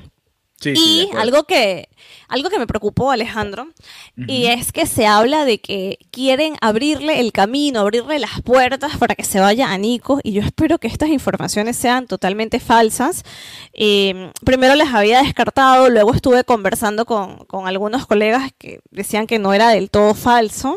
Y 0.65 1.09
algo 1.17 1.45
que 1.45 1.89
algo 2.29 2.49
que 2.49 2.59
me 2.59 2.67
preocupó 2.67 3.11
Alejandro 3.11 3.69
y 4.17 4.47
es 4.47 4.73
que 4.73 4.87
se 4.87 5.07
habla 5.07 5.45
de 5.45 5.61
que 5.61 5.99
quieren 6.11 6.57
abrirle 6.61 7.21
el 7.21 7.33
camino, 7.33 7.81
abrirle 7.81 8.19
las 8.19 8.43
puertas 8.43 8.97
para 8.99 9.15
que 9.15 9.25
se 9.25 9.41
vaya 9.41 9.73
a 9.73 9.79
Nico 9.79 10.21
y 10.23 10.33
yo 10.33 10.43
espero 10.43 10.79
que 10.79 10.87
estas 10.87 11.09
informaciones 11.09 11.77
sean 11.77 12.07
totalmente 12.07 12.61
falsas. 12.61 13.25
Eh, 13.73 14.31
primero 14.45 14.75
las 14.75 14.95
había 14.95 15.23
descartado, 15.23 15.89
luego 15.89 16.15
estuve 16.15 16.45
conversando 16.45 17.05
con, 17.05 17.45
con, 17.47 17.67
algunos 17.67 18.07
colegas 18.07 18.53
que 18.59 18.81
decían 18.91 19.27
que 19.27 19.39
no 19.39 19.53
era 19.53 19.71
del 19.71 19.91
todo 19.91 20.15
falso 20.15 20.77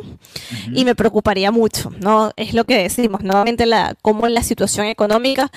y 0.74 0.86
me 0.86 0.96
preocuparía 0.96 1.52
mucho, 1.52 1.92
¿no? 2.00 2.32
Es 2.36 2.54
lo 2.54 2.64
que 2.66 2.78
decimos, 2.78 3.22
nuevamente 3.24 3.66
la, 3.66 3.96
cómo 4.02 4.26
en 4.26 4.34
la 4.34 4.44
situación 4.44 4.88
económica 4.88 5.52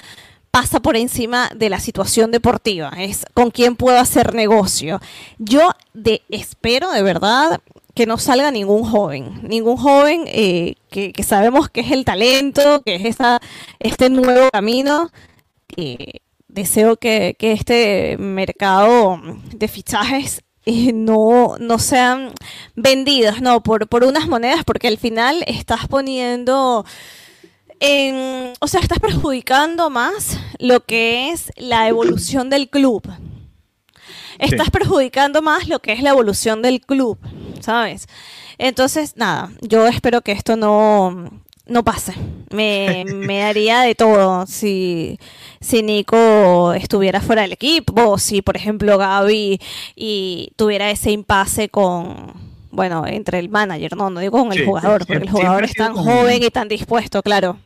pasa 0.57 0.81
por 0.81 0.97
encima 0.97 1.51
de 1.55 1.69
la 1.69 1.79
situación 1.81 2.31
deportiva, 2.31 2.91
es 2.97 3.27
con 3.35 3.51
quién 3.51 3.77
puedo 3.77 3.99
hacer 3.99 4.35
negocio. 4.35 5.03
Yo 5.37 5.73
de, 5.93 6.23
espero 6.31 6.93
de 6.93 7.03
verdad 7.03 7.61
que 7.95 8.07
no 8.07 8.17
salga 8.17 8.51
ningún 8.51 8.83
joven, 8.83 9.39
ningún 9.43 9.77
joven 9.77 10.25
eh, 10.29 10.77
que, 10.89 11.13
sabemos 11.23 11.69
que 11.69 11.83
es 11.83 11.91
el 11.91 12.07
talento, 12.07 12.81
que 12.87 12.95
es 12.95 13.05
esa, 13.05 13.39
este 13.81 14.09
nuevo 14.09 14.49
camino. 14.51 15.11
Eh, 15.77 16.21
deseo 16.49 16.97
que, 16.97 17.37
este 17.39 18.17
mercado 18.17 19.21
de 19.55 19.69
fichajes 19.69 20.41
eh, 20.65 20.95
no, 20.95 21.57
no 21.61 21.79
sean 21.79 22.33
vendidos 22.77 23.43
no, 23.43 23.63
por, 23.63 23.89
por 23.89 24.05
unas 24.05 24.27
monedas, 24.27 24.65
porque 24.65 24.89
al 24.89 24.97
final 24.97 25.45
estás 25.47 25.87
poniendo 25.87 26.87
o 27.81 28.69
sea, 28.69 28.81
estás 28.81 28.99
perjudicando 28.99 29.91
más 29.91 30.39
lo 30.59 30.81
que 30.81 31.31
es 31.31 31.53
la 31.57 31.89
evolución 31.89 32.51
del 32.51 32.69
club. 32.69 33.03
Estás 34.39 34.71
perjudicando 34.71 35.43
más 35.43 35.69
lo 35.69 35.79
que 35.81 35.93
es 35.93 36.03
la 36.03 36.11
evolución 36.11 36.63
del 36.63 36.81
club, 36.81 37.19
¿sabes? 37.61 38.07
Entonces, 38.59 39.17
nada, 39.17 39.51
yo 39.61 39.87
espero 39.87 40.23
que 40.23 40.33
esto 40.33 40.57
no, 40.57 41.31
no 41.67 41.85
pase. 41.85 42.15
Me, 42.51 43.05
me 43.15 43.39
daría 43.41 43.81
de 43.81 43.95
todo 43.95 44.47
si, 44.47 45.19
si 45.61 45.83
Nico 45.83 46.73
estuviera 46.75 47.21
fuera 47.21 47.43
del 47.43 47.53
equipo, 47.53 48.11
o 48.11 48.19
si, 48.19 48.43
por 48.43 48.57
ejemplo, 48.57 48.99
Gaby 48.99 49.61
y 49.95 50.53
tuviera 50.57 50.91
ese 50.91 51.11
impasse 51.11 51.69
con, 51.69 52.35
bueno, 52.71 53.07
entre 53.07 53.39
el 53.39 53.49
manager, 53.49 53.97
no, 53.97 54.11
no 54.11 54.21
digo 54.21 54.39
con 54.39 54.53
el 54.53 54.65
jugador, 54.65 55.07
porque 55.07 55.25
el 55.25 55.31
jugador 55.31 55.65
es 55.65 55.75
tan 55.75 55.95
joven 55.95 56.43
y 56.43 56.51
tan 56.51 56.69
dispuesto, 56.69 57.23
claro. 57.23 57.59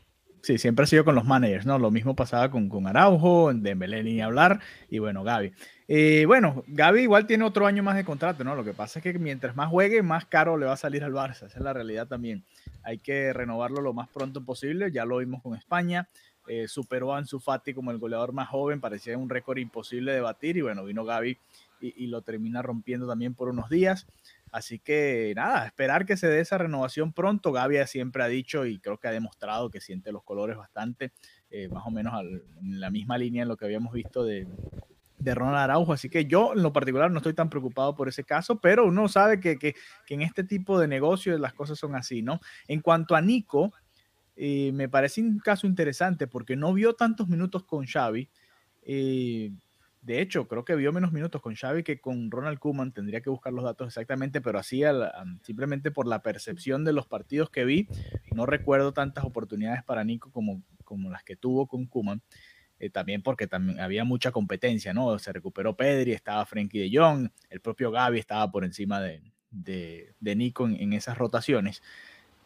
Sí, 0.43 0.57
siempre 0.57 0.85
ha 0.85 0.87
sido 0.87 1.05
con 1.05 1.15
los 1.15 1.27
managers, 1.27 1.67
¿no? 1.67 1.79
Lo 1.79 1.91
mismo 1.91 2.17
pasaba 2.17 2.51
con, 2.51 2.69
con 2.71 2.87
Araujo, 2.87 3.53
Dembélé 3.53 4.03
ni 4.03 4.23
hablar, 4.23 4.61
y 4.89 4.99
bueno, 4.99 5.23
Gaby. 5.23 5.53
Eh, 5.87 6.25
bueno, 6.27 6.65
Gaby 6.67 7.03
igual 7.03 7.27
tiene 7.27 7.45
otro 7.45 7.67
año 7.67 7.83
más 7.83 7.97
de 7.97 8.05
contrato, 8.05 8.43
¿no? 8.43 8.55
Lo 8.55 8.65
que 8.65 8.73
pasa 8.73 9.01
es 9.01 9.03
que 9.03 9.19
mientras 9.19 9.55
más 9.55 9.69
juegue, 9.69 10.03
más 10.03 10.25
caro 10.25 10.57
le 10.57 10.65
va 10.65 10.73
a 10.73 10.77
salir 10.79 11.05
al 11.05 11.13
Barça, 11.13 11.47
esa 11.47 11.59
es 11.59 11.61
la 11.61 11.75
realidad 11.75 12.07
también. 12.07 12.43
Hay 12.83 12.99
que 12.99 13.35
renovarlo 13.35 13.83
lo 13.83 13.93
más 13.93 14.09
pronto 14.09 14.43
posible, 14.43 14.91
ya 14.91 15.05
lo 15.05 15.19
vimos 15.19 15.43
con 15.43 15.55
España, 15.55 16.09
eh, 16.49 16.69
superó 16.69 17.13
a 17.13 17.19
Ansu 17.19 17.39
Fati 17.39 17.75
como 17.75 17.91
el 17.91 17.99
goleador 17.99 18.33
más 18.33 18.49
joven, 18.49 18.81
parecía 18.81 19.19
un 19.19 19.29
récord 19.29 19.59
imposible 19.59 20.13
de 20.13 20.21
batir, 20.21 20.57
y 20.57 20.63
bueno, 20.63 20.85
vino 20.85 21.05
Gaby 21.05 21.37
y, 21.83 22.05
y 22.05 22.07
lo 22.07 22.23
termina 22.23 22.63
rompiendo 22.63 23.07
también 23.07 23.35
por 23.35 23.51
unos 23.51 23.69
días. 23.69 24.07
Así 24.53 24.79
que 24.79 25.33
nada, 25.37 25.67
esperar 25.67 26.07
que 26.07 26.17
se 26.17 26.27
dé 26.27 26.41
esa 26.41 26.59
renovación 26.59 27.13
pronto. 27.13 27.53
Gaby 27.53 27.87
siempre 27.87 28.23
ha 28.23 28.29
dicho 28.29 28.67
y 28.67 28.81
creo 28.81 28.99
que 28.99 29.09
ha 29.09 29.13
demostrado 29.13 29.71
que 29.71 29.81
siente 29.81 30.13
los 30.13 30.25
colores 30.25 30.57
bastante, 30.57 31.13
eh, 31.51 31.69
más 31.69 31.85
o 31.87 31.91
menos 31.91 32.15
en 32.23 32.81
la 32.81 32.91
misma 32.91 33.17
línea 33.17 33.43
en 33.43 33.49
lo 33.49 33.57
que 33.57 33.65
habíamos 33.65 33.93
visto 33.93 34.25
de, 34.25 34.47
de 35.21 35.35
Ronald 35.35 35.59
Araujo. 35.59 35.93
Así 35.93 36.09
que 36.09 36.25
yo 36.25 36.53
en 36.55 36.63
lo 36.63 36.73
particular 36.73 37.11
no 37.11 37.19
estoy 37.19 37.35
tan 37.35 37.49
preocupado 37.49 37.95
por 37.95 38.09
ese 38.09 38.25
caso, 38.25 38.61
pero 38.61 38.87
uno 38.87 39.09
sabe 39.09 39.39
que, 39.39 39.59
que, 39.59 39.75
en 40.09 40.23
este 40.23 40.43
tipo 40.43 40.79
de 40.81 40.89
negocios 40.89 41.39
las 41.39 41.55
cosas 41.55 41.79
son 41.79 41.95
así, 41.95 42.23
¿no? 42.23 42.41
En 42.67 42.81
cuanto 42.81 43.15
a 43.15 43.21
Nico, 43.21 43.73
eh, 44.35 44.73
me 44.73 44.89
parece 44.89 45.21
un 45.21 45.39
caso 45.39 45.67
interesante 45.67 46.27
porque 46.27 46.57
no 46.57 46.73
vio 46.73 46.95
tantos 46.95 47.29
minutos 47.29 47.65
con 47.65 47.87
Xavi. 47.87 48.29
Eh, 48.83 49.53
de 50.03 50.23
hecho, 50.23 50.49
creo 50.49 50.65
que 50.65 50.75
vio 50.77 50.93
menos 50.93 51.13
minutos 51.13 51.43
con 51.43 51.55
Xavi 51.55 51.83
que 51.83 52.01
con 52.01 52.31
Ronald 52.31 52.59
Koeman. 52.59 52.93
Tendría 52.93 53.21
que 53.21 53.29
buscar 53.29 53.53
los 53.53 53.65
datos 53.65 53.89
exactamente, 53.89 54.41
pero 54.41 54.59
así 54.59 54.83
simplemente 55.43 55.91
por 55.91 56.07
la 56.07 56.23
percepción 56.23 56.85
de 56.85 56.93
los 56.93 57.07
partidos 57.07 57.51
que 57.51 57.65
vi, 57.65 57.87
no 58.33 58.47
recuerdo 58.47 58.93
tantas 58.93 59.25
oportunidades 59.25 59.85
para 59.85 60.05
Nico 60.05 60.31
como, 60.33 60.63
como 60.85 61.11
las 61.11 61.23
que 61.23 61.37
tuvo 61.37 61.67
con 61.67 61.87
Koeman. 61.87 62.23
Eh, 62.79 62.89
también 62.89 63.23
porque 63.23 63.47
también 63.47 63.79
había 63.79 64.05
mucha 64.05 64.33
competencia, 64.33 64.95
¿no? 64.95 65.19
Se 65.19 65.35
recuperó 65.35 65.77
Pedri, 65.77 66.13
estaba 66.13 66.47
Frenkie 66.47 66.79
de 66.79 66.99
Jong, 66.99 67.29
el 67.51 67.61
propio 67.61 67.91
Gaby 67.91 68.19
estaba 68.19 68.51
por 68.51 68.65
encima 68.65 69.03
de, 69.03 69.23
de, 69.51 70.37
Nico 70.37 70.67
en, 70.67 70.93
esas 70.95 71.19
rotaciones 71.19 71.83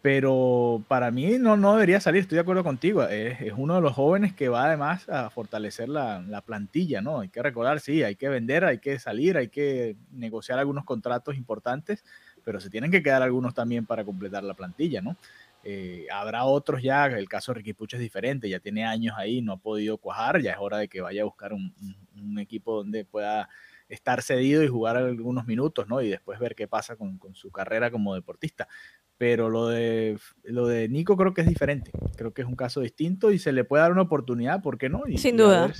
pero 0.04 0.84
para 0.86 1.10
mí 1.10 1.38
no, 1.38 1.56
no 1.56 1.72
debería 1.72 1.98
salir, 1.98 2.20
estoy 2.20 2.36
de 2.36 2.42
acuerdo 2.42 2.62
contigo, 2.62 3.04
es, 3.04 3.38
uno 3.56 3.76
de 3.76 3.80
los 3.80 3.94
jóvenes 3.94 4.34
que 4.34 4.50
va 4.50 4.66
además 4.66 5.08
a 5.08 5.30
fortalecer 5.30 5.88
la, 5.88 6.20
la, 6.20 6.42
plantilla, 6.42 7.00
¿no? 7.00 7.20
Hay 7.20 7.30
que 7.30 7.42
recordar, 7.42 7.80
sí, 7.80 8.02
hay 8.02 8.14
que 8.14 8.28
vender, 8.28 8.66
hay 8.66 8.80
que 8.80 8.98
salir, 8.98 9.38
hay 9.38 9.48
que 9.48 9.96
negociar 10.10 10.58
algunos 10.58 10.84
contratos 10.84 11.36
importantes, 11.36 12.04
pero 12.44 12.60
se 12.60 12.68
tienen 12.68 12.90
que 12.90 13.02
quedar 13.02 13.22
algunos 13.22 13.54
también 13.54 13.86
para 13.86 14.04
completar 14.04 14.44
la 14.44 14.52
plantilla, 14.52 15.00
¿no? 15.00 15.16
Eh, 15.62 16.06
habrá 16.12 16.44
otros 16.44 16.82
ya, 16.82 17.06
el 17.06 17.26
caso 17.26 17.52
de 17.52 17.60
Ricky 17.60 17.72
Puch 17.72 17.94
es 17.94 18.00
diferente, 18.00 18.46
ya 18.46 18.60
tiene 18.60 18.84
años 18.84 19.14
ahí, 19.16 19.40
no 19.40 19.54
ha 19.54 19.56
podido 19.56 19.96
cuajar, 19.96 20.38
ya 20.42 20.52
es 20.52 20.58
hora 20.60 20.76
de 20.76 20.88
que 20.88 21.00
vaya 21.00 21.22
a 21.22 21.24
buscar 21.24 21.54
un, 21.54 21.74
un, 22.14 22.38
equipo 22.38 22.76
donde 22.76 23.06
pueda 23.06 23.48
estar 23.88 24.20
cedido 24.20 24.62
y 24.62 24.68
jugar 24.68 24.98
algunos 24.98 25.46
minutos, 25.46 25.88
¿no? 25.88 26.02
Y 26.02 26.10
después 26.10 26.38
ver 26.38 26.54
qué 26.54 26.68
pasa 26.68 26.96
con, 26.96 27.16
con 27.16 27.34
su 27.34 27.50
carrera 27.50 27.90
como 27.90 28.14
deportista 28.14 28.68
pero 29.18 29.48
lo 29.48 29.68
de, 29.68 30.18
lo 30.42 30.66
de 30.66 30.88
Nico 30.88 31.16
creo 31.16 31.34
que 31.34 31.42
es 31.42 31.46
diferente. 31.46 31.90
Creo 32.16 32.32
que 32.32 32.42
es 32.42 32.48
un 32.48 32.56
caso 32.56 32.80
distinto 32.80 33.30
y 33.30 33.38
se 33.38 33.52
le 33.52 33.64
puede 33.64 33.82
dar 33.82 33.92
una 33.92 34.02
oportunidad, 34.02 34.62
¿por 34.62 34.78
qué 34.78 34.88
no? 34.88 35.02
Y, 35.06 35.18
Sin 35.18 35.36
duda. 35.36 35.72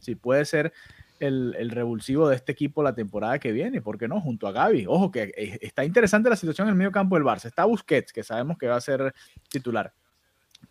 si, 0.00 0.14
puede 0.14 0.44
ser 0.44 0.72
el, 1.20 1.54
el, 1.58 1.70
revulsivo 1.70 2.28
de 2.28 2.36
este 2.36 2.52
equipo 2.52 2.82
la 2.82 2.94
temporada 2.94 3.38
que 3.38 3.52
viene, 3.52 3.80
¿por 3.80 3.98
qué 3.98 4.08
no? 4.08 4.20
Junto 4.20 4.46
a 4.46 4.52
Gaby. 4.52 4.86
Ojo, 4.86 5.10
que 5.10 5.32
está 5.62 5.84
interesante 5.84 6.28
la 6.28 6.36
situación 6.36 6.68
en 6.68 6.72
el 6.72 6.78
medio 6.78 6.92
campo 6.92 7.16
del 7.16 7.24
Barça. 7.24 7.46
Está 7.46 7.64
Busquets, 7.64 8.12
que 8.12 8.22
sabemos 8.22 8.58
que 8.58 8.66
va 8.66 8.76
a 8.76 8.80
ser 8.80 9.14
titular. 9.48 9.94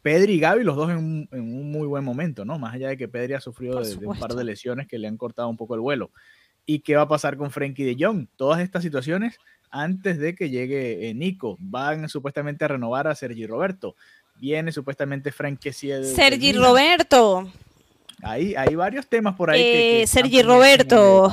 Pedri 0.02 0.34
y 0.34 0.40
Gaby, 0.40 0.64
los 0.64 0.76
dos 0.76 0.90
en 0.90 0.98
un, 0.98 1.30
en 1.32 1.42
un 1.42 1.72
muy 1.72 1.88
buen 1.88 2.04
momento, 2.04 2.46
¿no? 2.46 2.58
Más 2.58 2.74
allá 2.74 2.90
de 2.90 2.98
que 2.98 3.08
Pedri 3.08 3.34
ha 3.34 3.42
sufrido 3.42 3.82
de, 3.82 4.06
un 4.06 4.18
par 4.18 4.34
de 4.34 4.44
lesiones 4.44 4.88
que 4.88 4.98
le 4.98 5.08
han 5.08 5.18
cortado 5.18 5.50
un 5.50 5.58
poco 5.58 5.76
el 5.76 5.82
vuelo. 5.82 6.12
¿Y 6.66 6.80
qué 6.80 6.96
va 6.96 7.04
a 7.04 7.08
pasar 7.08 7.38
con 7.38 7.52
Frenkie 7.52 7.84
de 7.84 8.04
Jong? 8.04 8.28
Todas 8.36 8.62
estas 8.62 8.84
situaciones 8.84 9.38
antes 9.72 10.20
de 10.20 10.36
que 10.36 10.50
llegue 10.50 11.10
eh, 11.10 11.14
Nico. 11.14 11.58
Van 11.60 12.08
supuestamente 12.10 12.66
a 12.66 12.70
renovar 12.70 13.08
a 13.08 13.16
Sergi 13.16 13.48
Roberto. 13.48 13.96
Viene 14.36 14.72
supuestamente 14.72 15.32
Frank 15.32 15.60
Sergi 15.70 16.54
Roberto. 16.54 17.50
Hay, 18.24 18.56
hay 18.56 18.76
varios 18.76 19.08
temas 19.08 19.36
por 19.36 19.50
ahí. 19.50 19.62
que, 19.62 20.02
eh, 20.04 20.08
Sergi 20.08 20.42
Roberto. 20.44 21.32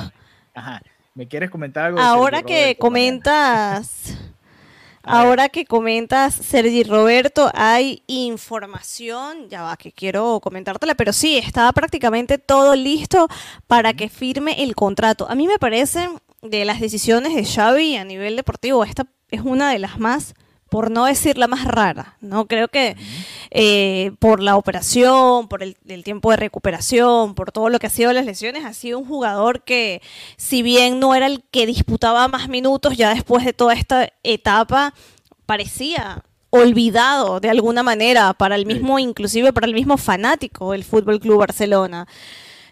Ajá. 0.53 0.81
¿Me 1.13 1.27
quieres 1.27 1.49
comentar 1.49 1.85
algo? 1.85 1.99
Ahora 1.99 2.43
que 2.43 2.77
comentas. 2.77 4.17
Ahora 5.11 5.49
que 5.49 5.65
comentas, 5.65 6.35
Sergi 6.35 6.83
Roberto, 6.83 7.49
hay 7.55 8.03
información, 8.05 9.49
ya 9.49 9.63
va, 9.63 9.75
que 9.75 9.91
quiero 9.91 10.39
comentártela, 10.39 10.93
pero 10.93 11.13
sí, 11.13 11.39
estaba 11.39 11.71
prácticamente 11.73 12.37
todo 12.37 12.75
listo 12.75 13.27
para 13.65 13.93
que 13.95 14.07
firme 14.07 14.61
el 14.61 14.75
contrato. 14.75 15.27
A 15.27 15.33
mí 15.33 15.47
me 15.47 15.57
parece 15.57 16.09
de 16.43 16.63
las 16.63 16.79
decisiones 16.79 17.33
de 17.33 17.43
Xavi 17.43 17.95
a 17.95 18.03
nivel 18.03 18.35
deportivo, 18.35 18.83
esta 18.83 19.07
es 19.31 19.41
una 19.41 19.71
de 19.71 19.79
las 19.79 19.97
más, 19.97 20.35
por 20.69 20.91
no 20.91 21.05
decir 21.05 21.37
la 21.37 21.47
más 21.47 21.65
rara, 21.65 22.17
¿no? 22.21 22.47
Creo 22.47 22.67
que 22.67 22.95
eh, 23.51 24.11
por 24.19 24.41
la 24.41 24.55
operación, 24.55 25.47
por 25.47 25.63
el, 25.63 25.75
tiempo 26.03 26.31
de 26.31 26.37
recuperación, 26.37 27.35
por 27.35 27.51
todo 27.51 27.69
lo 27.69 27.79
que 27.79 27.87
ha 27.87 27.89
sido 27.89 28.13
las 28.13 28.25
lesiones, 28.25 28.65
ha 28.65 28.73
sido 28.73 28.99
un 28.99 29.05
jugador 29.05 29.63
que, 29.63 30.01
si 30.37 30.61
bien 30.61 30.99
no 30.99 31.15
era 31.15 31.25
el 31.25 31.43
que 31.51 31.65
disputaba 31.65 32.27
más 32.27 32.49
minutos, 32.49 32.95
ya 32.95 33.13
después 33.13 33.43
de 33.43 33.53
toda 33.53 33.73
esta 33.73 34.09
etapa, 34.23 34.93
parecía 35.45 36.23
olvidado 36.51 37.39
de 37.39 37.49
alguna 37.49 37.83
manera 37.83 38.33
para 38.33 38.55
el 38.55 38.65
mismo, 38.65 38.99
inclusive 38.99 39.53
para 39.53 39.67
el 39.67 39.73
mismo 39.73 39.97
fanático 39.97 40.71
del 40.71 40.83
Fútbol 40.83 41.19
Club 41.19 41.39
Barcelona. 41.39 42.07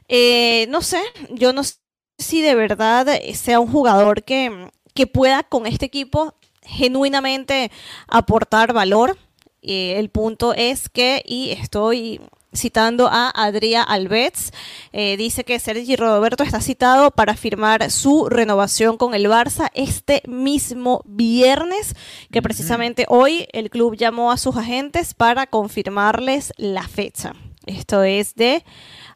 Eh, 0.08 0.68
no 0.70 0.82
sé, 0.82 1.02
yo 1.32 1.54
no 1.54 1.64
sé 1.64 1.76
si 2.18 2.42
de 2.42 2.56
verdad 2.56 3.08
sea 3.34 3.60
un 3.60 3.72
jugador 3.72 4.24
que, 4.24 4.70
que 4.94 5.08
pueda 5.08 5.44
con 5.44 5.68
este 5.68 5.86
equipo 5.86 6.37
genuinamente 6.68 7.72
aportar 8.08 8.74
valor. 8.74 9.18
el 9.62 10.10
punto 10.10 10.54
es 10.54 10.88
que, 10.88 11.24
y 11.26 11.52
estoy 11.52 12.22
citando 12.58 13.08
a 13.08 13.32
Adrià 13.32 13.84
Alves, 13.84 14.52
eh, 14.92 15.16
dice 15.18 15.44
que 15.44 15.60
Sergi 15.60 15.96
Roberto 15.96 16.44
está 16.44 16.62
citado 16.62 17.12
para 17.12 17.36
firmar 17.36 17.90
su 17.92 18.28
renovación 18.30 18.98
con 18.98 19.14
el 19.14 19.28
Barça 19.28 19.70
este 19.74 20.24
mismo 20.28 21.02
viernes, 21.06 21.96
que 22.32 22.42
precisamente 22.42 23.06
hoy 23.08 23.48
el 23.54 23.70
club 23.70 23.96
llamó 23.96 24.32
a 24.32 24.38
sus 24.38 24.58
agentes 24.58 25.14
para 25.14 25.48
confirmarles 25.48 26.54
la 26.58 26.88
fecha. 26.88 27.34
Esto 27.66 28.04
es 28.04 28.36
de 28.36 28.64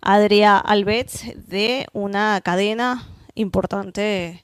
Adrià 0.02 0.58
Alves 0.58 1.24
de 1.36 1.88
una 1.94 2.42
cadena 2.42 3.08
importante 3.34 4.44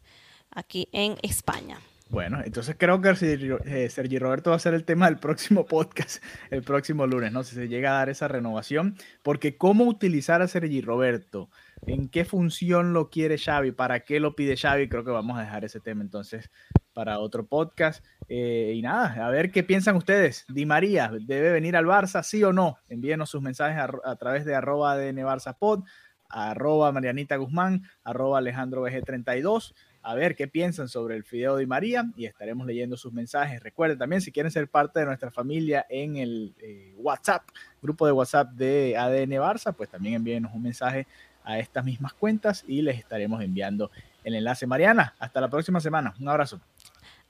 aquí 0.49 0.87
en 0.91 1.17
España. 1.21 1.79
Bueno, 2.09 2.41
entonces 2.43 2.75
creo 2.79 3.01
que 3.01 3.09
eh, 3.09 3.89
Sergi, 3.89 4.17
Roberto 4.17 4.51
va 4.51 4.55
a 4.55 4.59
ser 4.59 4.73
el 4.73 4.85
tema 4.85 5.07
del 5.07 5.17
próximo 5.17 5.65
podcast, 5.65 6.23
el 6.51 6.63
próximo 6.63 7.05
lunes, 7.05 7.33
¿no? 7.33 7.43
Si 7.43 7.53
se 7.53 7.67
llega 7.67 7.91
a 7.91 7.99
dar 7.99 8.09
esa 8.09 8.29
renovación, 8.29 8.95
porque 9.23 9.57
cómo 9.57 9.83
utilizar 9.83 10.41
a 10.41 10.47
Sergi 10.47 10.79
Roberto, 10.79 11.49
en 11.85 12.07
qué 12.07 12.23
función 12.23 12.93
lo 12.93 13.09
quiere 13.09 13.37
Xavi, 13.37 13.73
para 13.73 14.01
qué 14.01 14.21
lo 14.21 14.35
pide 14.35 14.55
Xavi, 14.55 14.87
creo 14.87 15.03
que 15.03 15.11
vamos 15.11 15.37
a 15.37 15.41
dejar 15.41 15.65
ese 15.65 15.81
tema 15.81 16.01
entonces 16.01 16.49
para 16.93 17.19
otro 17.19 17.45
podcast. 17.45 18.03
Eh, 18.29 18.73
y 18.73 18.81
nada, 18.81 19.25
a 19.25 19.29
ver 19.29 19.51
qué 19.51 19.63
piensan 19.63 19.97
ustedes. 19.97 20.45
Di 20.47 20.65
María, 20.65 21.11
¿debe 21.19 21.51
venir 21.51 21.75
al 21.75 21.85
Barça, 21.85 22.23
sí 22.23 22.41
o 22.41 22.53
no? 22.53 22.77
Envíenos 22.87 23.29
sus 23.29 23.41
mensajes 23.41 23.83
a, 24.03 24.15
través 24.15 24.45
de 24.45 24.55
arroba 24.55 24.95
de 24.95 25.13
Pod, 25.59 25.83
arroba 26.29 26.91
Marianita 26.93 27.35
Guzmán, 27.35 27.83
arroba 28.03 28.37
Alejandro 28.37 28.81
BG32 28.87 29.73
a 30.07 30.15
ver 30.15 30.37
qué 30.37 30.47
piensan 30.47 30.87
sobre 30.87 31.17
el 31.17 31.25
Fideo 31.25 31.57
de 31.57 31.67
María 31.67 32.05
y 32.15 32.27
estaremos 32.27 32.65
leyendo 32.65 32.95
sus 32.95 33.11
mensajes. 33.11 33.61
Recuerden 33.61 33.97
también, 33.97 34.21
si 34.21 34.31
quieren 34.31 34.49
ser 34.49 34.69
parte 34.69 35.01
de 35.01 35.05
nuestra 35.05 35.31
familia 35.31 35.85
en 35.89 36.15
el 36.15 36.55
eh, 36.61 36.93
WhatsApp, 36.95 37.43
grupo 37.81 38.05
de 38.05 38.13
WhatsApp 38.13 38.51
de 38.51 38.95
ADN 38.97 39.31
Barça, 39.31 39.73
pues 39.75 39.89
también 39.89 40.15
envíenos 40.15 40.53
un 40.53 40.63
mensaje 40.63 41.07
a 41.43 41.59
estas 41.59 41.83
mismas 41.83 42.13
cuentas 42.13 42.63
y 42.65 42.81
les 42.83 42.97
estaremos 42.97 43.43
enviando 43.43 43.91
el 44.23 44.35
enlace. 44.35 44.65
Mariana, 44.65 45.13
hasta 45.19 45.41
la 45.41 45.49
próxima 45.49 45.81
semana. 45.81 46.13
Un 46.21 46.29
abrazo. 46.29 46.61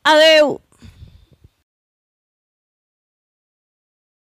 Adeu. 0.03 0.61